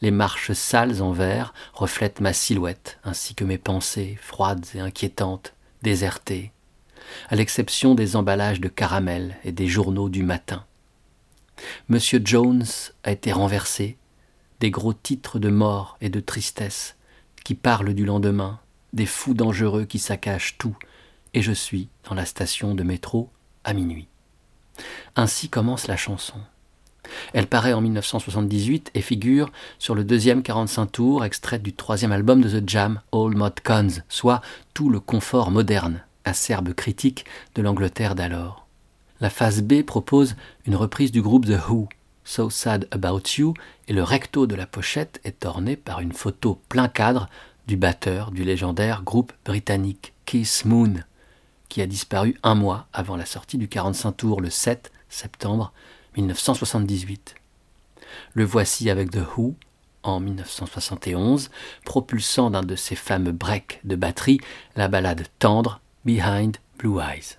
Les 0.00 0.10
marches 0.10 0.52
sales 0.52 1.02
en 1.02 1.12
verre 1.12 1.54
reflètent 1.74 2.20
ma 2.20 2.32
silhouette 2.32 2.98
ainsi 3.04 3.34
que 3.34 3.44
mes 3.44 3.58
pensées 3.58 4.18
froides 4.20 4.66
et 4.74 4.80
inquiétantes, 4.80 5.54
désertées, 5.82 6.52
à 7.28 7.36
l'exception 7.36 7.94
des 7.94 8.16
emballages 8.16 8.60
de 8.60 8.68
caramel 8.68 9.36
et 9.44 9.52
des 9.52 9.68
journaux 9.68 10.08
du 10.08 10.22
matin. 10.22 10.64
Monsieur 11.88 12.20
Jones 12.24 12.64
a 13.04 13.12
été 13.12 13.32
renversé, 13.32 13.98
des 14.60 14.70
gros 14.70 14.94
titres 14.94 15.38
de 15.38 15.50
mort 15.50 15.98
et 16.00 16.08
de 16.08 16.20
tristesse 16.20 16.96
qui 17.44 17.54
parlent 17.54 17.92
du 17.92 18.06
lendemain, 18.06 18.60
des 18.94 19.06
fous 19.06 19.34
dangereux 19.34 19.84
qui 19.84 19.98
saccagent 19.98 20.56
tout, 20.56 20.76
et 21.34 21.42
je 21.42 21.52
suis 21.52 21.88
dans 22.08 22.14
la 22.14 22.24
station 22.24 22.74
de 22.74 22.82
métro 22.82 23.28
à 23.64 23.74
minuit. 23.74 24.08
Ainsi 25.16 25.48
commence 25.48 25.88
la 25.88 25.96
chanson. 25.96 26.40
Elle 27.34 27.46
paraît 27.46 27.74
en 27.74 27.80
1978 27.80 28.90
et 28.94 29.02
figure 29.02 29.52
sur 29.78 29.94
le 29.94 30.04
deuxième 30.04 30.42
45 30.42 30.86
tours, 30.86 31.24
extrait 31.24 31.58
du 31.58 31.74
troisième 31.74 32.12
album 32.12 32.40
de 32.40 32.60
The 32.60 32.68
Jam, 32.68 33.00
All 33.12 33.36
Mod 33.36 33.60
Cons, 33.62 34.02
soit 34.08 34.40
tout 34.72 34.88
le 34.88 35.00
confort 35.00 35.50
moderne, 35.50 36.02
acerbe 36.24 36.72
critique 36.72 37.26
de 37.54 37.62
l'Angleterre 37.62 38.14
d'alors. 38.14 38.66
La 39.20 39.28
phase 39.28 39.62
B 39.62 39.82
propose 39.82 40.36
une 40.66 40.76
reprise 40.76 41.12
du 41.12 41.20
groupe 41.20 41.46
The 41.46 41.68
Who, 41.68 41.88
So 42.24 42.48
Sad 42.48 42.88
About 42.90 43.22
You, 43.36 43.54
et 43.86 43.92
le 43.92 44.02
recto 44.02 44.46
de 44.46 44.54
la 44.54 44.66
pochette 44.66 45.20
est 45.24 45.44
orné 45.44 45.76
par 45.76 46.00
une 46.00 46.12
photo 46.12 46.60
plein 46.68 46.88
cadre 46.88 47.28
du 47.66 47.76
batteur 47.76 48.30
du 48.30 48.44
légendaire 48.44 49.02
groupe 49.02 49.32
britannique 49.44 50.12
Kiss 50.26 50.64
Moon, 50.64 50.94
qui 51.68 51.82
a 51.82 51.86
disparu 51.86 52.36
un 52.42 52.54
mois 52.54 52.86
avant 52.92 53.16
la 53.16 53.26
sortie 53.26 53.58
du 53.58 53.68
45 53.68 54.12
tours 54.12 54.40
le 54.40 54.50
7 54.50 54.92
septembre 55.08 55.72
1978. 56.16 57.34
Le 58.34 58.44
voici 58.44 58.90
avec 58.90 59.10
The 59.10 59.22
Who 59.36 59.54
en 60.02 60.20
1971, 60.20 61.50
propulsant 61.84 62.50
d'un 62.50 62.62
de 62.62 62.76
ses 62.76 62.94
fameux 62.94 63.32
breaks 63.32 63.80
de 63.84 63.96
batterie 63.96 64.40
la 64.76 64.88
ballade 64.88 65.26
tendre 65.38 65.80
Behind 66.04 66.58
Blue 66.78 67.00
Eyes. 67.00 67.38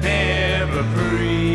never 0.00 0.82
free. 0.94 1.47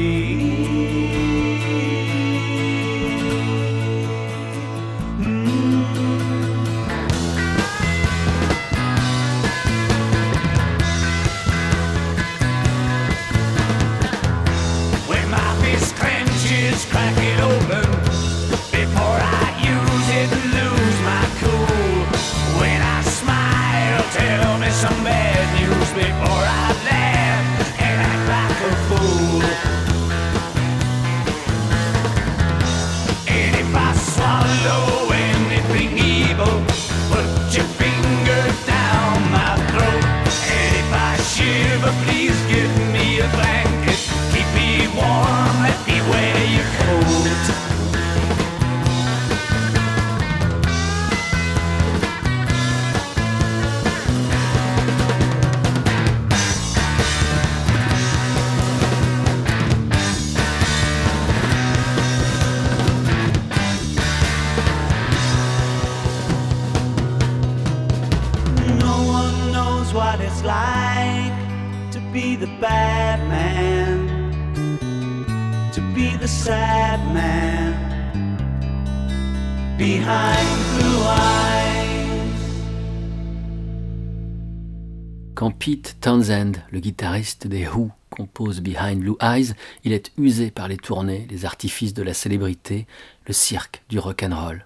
Le 86.23 86.79
guitariste 86.79 87.47
des 87.47 87.67
Who, 87.67 87.91
compose 88.09 88.61
Behind 88.61 88.97
Blue 88.97 89.17
Eyes, 89.19 89.55
il 89.83 89.91
est 89.91 90.13
usé 90.17 90.51
par 90.51 90.69
les 90.69 90.77
tournées, 90.77 91.27
les 91.29 91.43
artifices 91.43 91.93
de 91.93 92.01
la 92.01 92.13
célébrité, 92.13 92.87
le 93.27 93.33
cirque 93.33 93.83
du 93.89 93.99
rock'n'roll. 93.99 94.65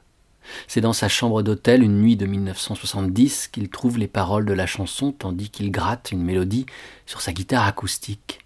C'est 0.68 0.82
dans 0.82 0.93
sa 0.93 1.10
chambre 1.10 1.41
d'hôtel 1.41 1.82
une 1.82 1.99
nuit 1.99 2.16
de 2.16 2.28
1970 2.28 3.47
qu'il 3.47 3.70
trouve 3.70 3.97
les 3.97 4.08
paroles 4.08 4.45
de 4.45 4.53
la 4.53 4.68
chanson 4.68 5.12
tandis 5.12 5.49
qu'il 5.49 5.72
gratte 5.72 6.12
une 6.12 6.22
mélodie 6.22 6.68
sur 7.08 7.22
sa 7.22 7.34
guitare 7.34 7.66
acoustique. 7.66 8.45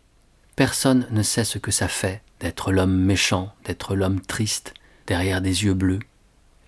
Personne 0.55 1.05
ne 1.11 1.21
sait 1.21 1.43
ce 1.43 1.57
que 1.57 1.71
ça 1.71 1.89
fait 1.89 2.21
d'être 2.39 2.71
l'homme 2.71 2.95
méchant, 2.95 3.51
d'être 3.65 3.93
l'homme 3.93 4.21
triste, 4.21 4.73
derrière 5.05 5.41
des 5.41 5.65
yeux 5.65 5.73
bleus. 5.73 5.99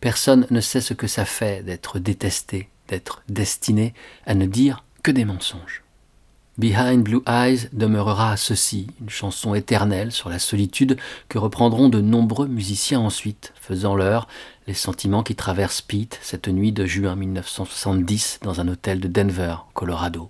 Personne 0.02 0.46
ne 0.52 0.60
sait 0.60 0.82
ce 0.82 0.94
que 0.94 1.08
ça 1.08 1.24
fait 1.24 1.64
d'être 1.64 2.00
détesté, 2.00 2.68
d'être 2.90 3.24
destiné 3.30 3.94
à 4.26 4.36
ne 4.36 4.46
dire 4.46 4.84
que 5.04 5.12
des 5.12 5.24
mensonges. 5.24 5.83
Behind 6.60 7.02
Blue 7.04 7.24
Eyes 7.28 7.68
demeurera 7.74 8.38
ceci, 8.38 8.86
une 9.02 9.10
chanson 9.10 9.56
éternelle 9.56 10.12
sur 10.12 10.30
la 10.30 10.38
solitude 10.38 10.98
que 11.28 11.40
reprendront 11.40 11.90
de 11.90 12.00
nombreux 12.00 12.48
musiciens 12.48 13.00
ensuite, 13.00 13.54
faisant 13.60 13.96
leur 13.96 14.28
les 14.68 14.76
sentiments 14.76 15.24
qui 15.24 15.36
traversent 15.36 15.82
Pete 15.82 16.20
cette 16.22 16.48
nuit 16.48 16.72
de 16.72 16.86
juin 16.86 17.16
1970 17.16 18.40
dans 18.44 18.62
un 18.62 18.68
hôtel 18.68 19.00
de 19.00 19.08
Denver, 19.08 19.56
Colorado. 19.74 20.30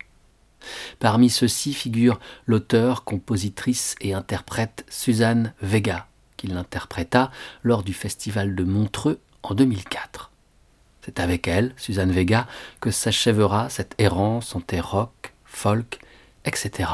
Parmi 1.00 1.30
ceux-ci 1.30 1.74
figure 1.74 2.22
l'auteur, 2.46 3.04
compositrice 3.04 3.96
et 4.00 4.14
interprète 4.14 4.86
Suzanne 4.90 5.54
Vega, 5.62 6.08
qui 6.38 6.48
l'interpréta 6.48 7.32
lors 7.64 7.84
du 7.84 7.94
festival 7.94 8.56
de 8.56 8.64
Montreux 8.64 9.20
en 9.44 9.56
2004. 9.56 10.32
C'est 11.02 11.20
avec 11.20 11.50
elle, 11.50 11.74
Suzanne 11.76 12.14
Vega, 12.14 12.48
que 12.80 12.92
s'achèvera 12.92 13.68
cette 13.70 13.94
errance 13.98 14.56
en 14.56 14.62
terre 14.62 14.90
rock, 14.92 15.34
folk, 15.44 16.00
etc. 16.46 16.90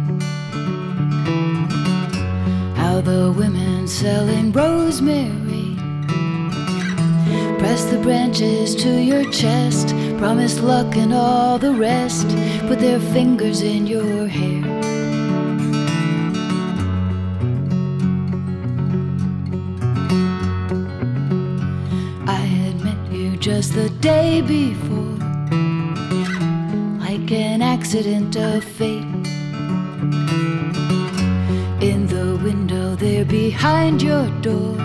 The 3.03 3.33
women 3.35 3.87
selling 3.87 4.51
rosemary 4.51 5.75
press 7.57 7.83
the 7.85 7.99
branches 8.03 8.75
to 8.75 8.89
your 9.01 9.29
chest, 9.31 9.89
promise 10.19 10.59
luck 10.61 10.95
and 10.95 11.11
all 11.11 11.57
the 11.57 11.73
rest, 11.73 12.27
put 12.67 12.79
their 12.79 12.99
fingers 12.99 13.63
in 13.63 13.87
your 13.87 14.27
hair. 14.27 14.63
I 22.27 22.43
had 22.55 22.83
met 22.83 23.11
you 23.11 23.35
just 23.35 23.73
the 23.73 23.89
day 23.99 24.41
before, 24.41 25.17
like 26.99 27.31
an 27.31 27.63
accident 27.63 28.35
of 28.37 28.63
fate. 28.63 29.20
Behind 33.51 34.01
your 34.01 34.27
door, 34.39 34.77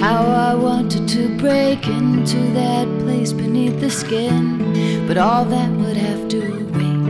how 0.00 0.22
I 0.50 0.54
wanted 0.56 1.06
to 1.06 1.22
break 1.38 1.86
into 1.86 2.40
that 2.60 2.86
place 3.02 3.32
beneath 3.32 3.78
the 3.78 3.88
skin, 3.88 5.06
but 5.06 5.16
all 5.16 5.44
that 5.44 5.70
would 5.80 5.96
have 5.96 6.28
to 6.34 6.40
wait. 6.74 7.02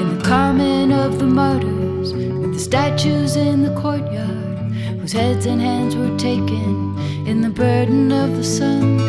In 0.00 0.16
the 0.16 0.22
Carmen 0.24 0.92
of 0.92 1.18
the 1.18 1.26
Martyrs, 1.26 2.12
with 2.14 2.52
the 2.54 2.60
statues 2.60 3.34
in 3.34 3.64
the 3.64 3.74
courtyard, 3.80 4.58
whose 5.00 5.12
heads 5.12 5.46
and 5.46 5.60
hands 5.60 5.96
were 5.96 6.16
taken 6.16 6.96
in 7.26 7.40
the 7.40 7.50
burden 7.50 8.12
of 8.12 8.36
the 8.36 8.44
sun. 8.44 9.00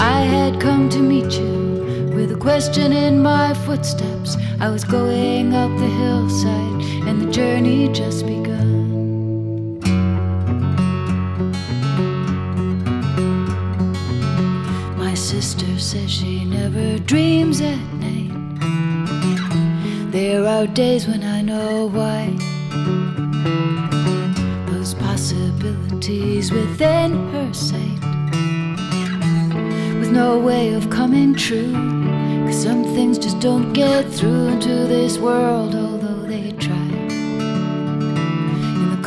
I 0.00 0.20
had 0.36 0.58
come 0.62 0.88
to 0.88 0.98
meet 0.98 1.30
you 1.38 2.12
with 2.16 2.32
a 2.32 2.40
question 2.48 2.90
in 2.94 3.22
my 3.22 3.52
footsteps. 3.66 4.38
I 4.60 4.70
was 4.70 4.82
going 4.82 5.52
up 5.54 5.70
the 5.78 5.92
hillside, 6.00 6.71
and 7.06 7.20
the 7.20 7.30
journey 7.30 7.88
just 7.92 8.26
begun. 8.26 9.78
My 14.96 15.14
sister 15.14 15.78
says 15.78 16.10
she 16.10 16.44
never 16.44 16.98
dreams 17.00 17.60
at 17.60 17.78
night. 17.94 18.30
There 20.12 20.46
are 20.46 20.66
days 20.66 21.06
when 21.08 21.22
I 21.22 21.42
know 21.42 21.86
why. 21.88 22.36
Those 24.70 24.94
possibilities 24.94 26.52
within 26.52 27.10
her 27.32 27.52
sight, 27.52 28.00
with 29.98 30.10
no 30.12 30.38
way 30.38 30.74
of 30.74 30.90
coming 30.90 31.34
true. 31.34 31.72
Cause 32.46 32.62
some 32.62 32.84
things 32.94 33.18
just 33.18 33.40
don't 33.40 33.72
get 33.72 34.08
through 34.08 34.48
into 34.48 34.86
this 34.86 35.18
world, 35.18 35.74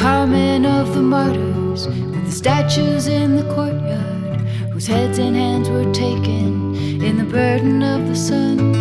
Carmen 0.06 0.68
of 0.68 0.93
the 0.93 1.01
Martyrs, 1.01 1.88
with 1.88 2.26
the 2.26 2.32
statues 2.32 3.08
in 3.08 3.36
the 3.38 3.43
courtyard, 3.56 4.39
whose 4.72 4.86
heads 4.86 5.18
and 5.18 5.36
hands 5.36 5.68
were 5.68 5.91
taken 5.93 6.76
in 7.03 7.18
the 7.18 7.24
burden 7.24 7.82
of 7.82 8.08
the 8.08 8.16
sun. 8.16 8.76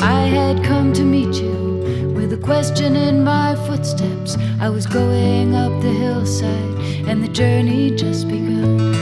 I 0.00 0.22
had 0.26 0.64
come 0.64 0.92
to 0.94 1.04
meet 1.04 1.36
you 1.36 2.12
with 2.16 2.32
a 2.32 2.38
question 2.38 2.96
in 2.96 3.22
my 3.22 3.54
footsteps. 3.68 4.36
I 4.58 4.68
was 4.68 4.84
going 4.84 5.54
up 5.54 5.70
the 5.80 5.92
hillside, 5.92 6.74
and 7.06 7.22
the 7.22 7.28
journey 7.28 7.94
just 7.94 8.26
begun. 8.26 8.95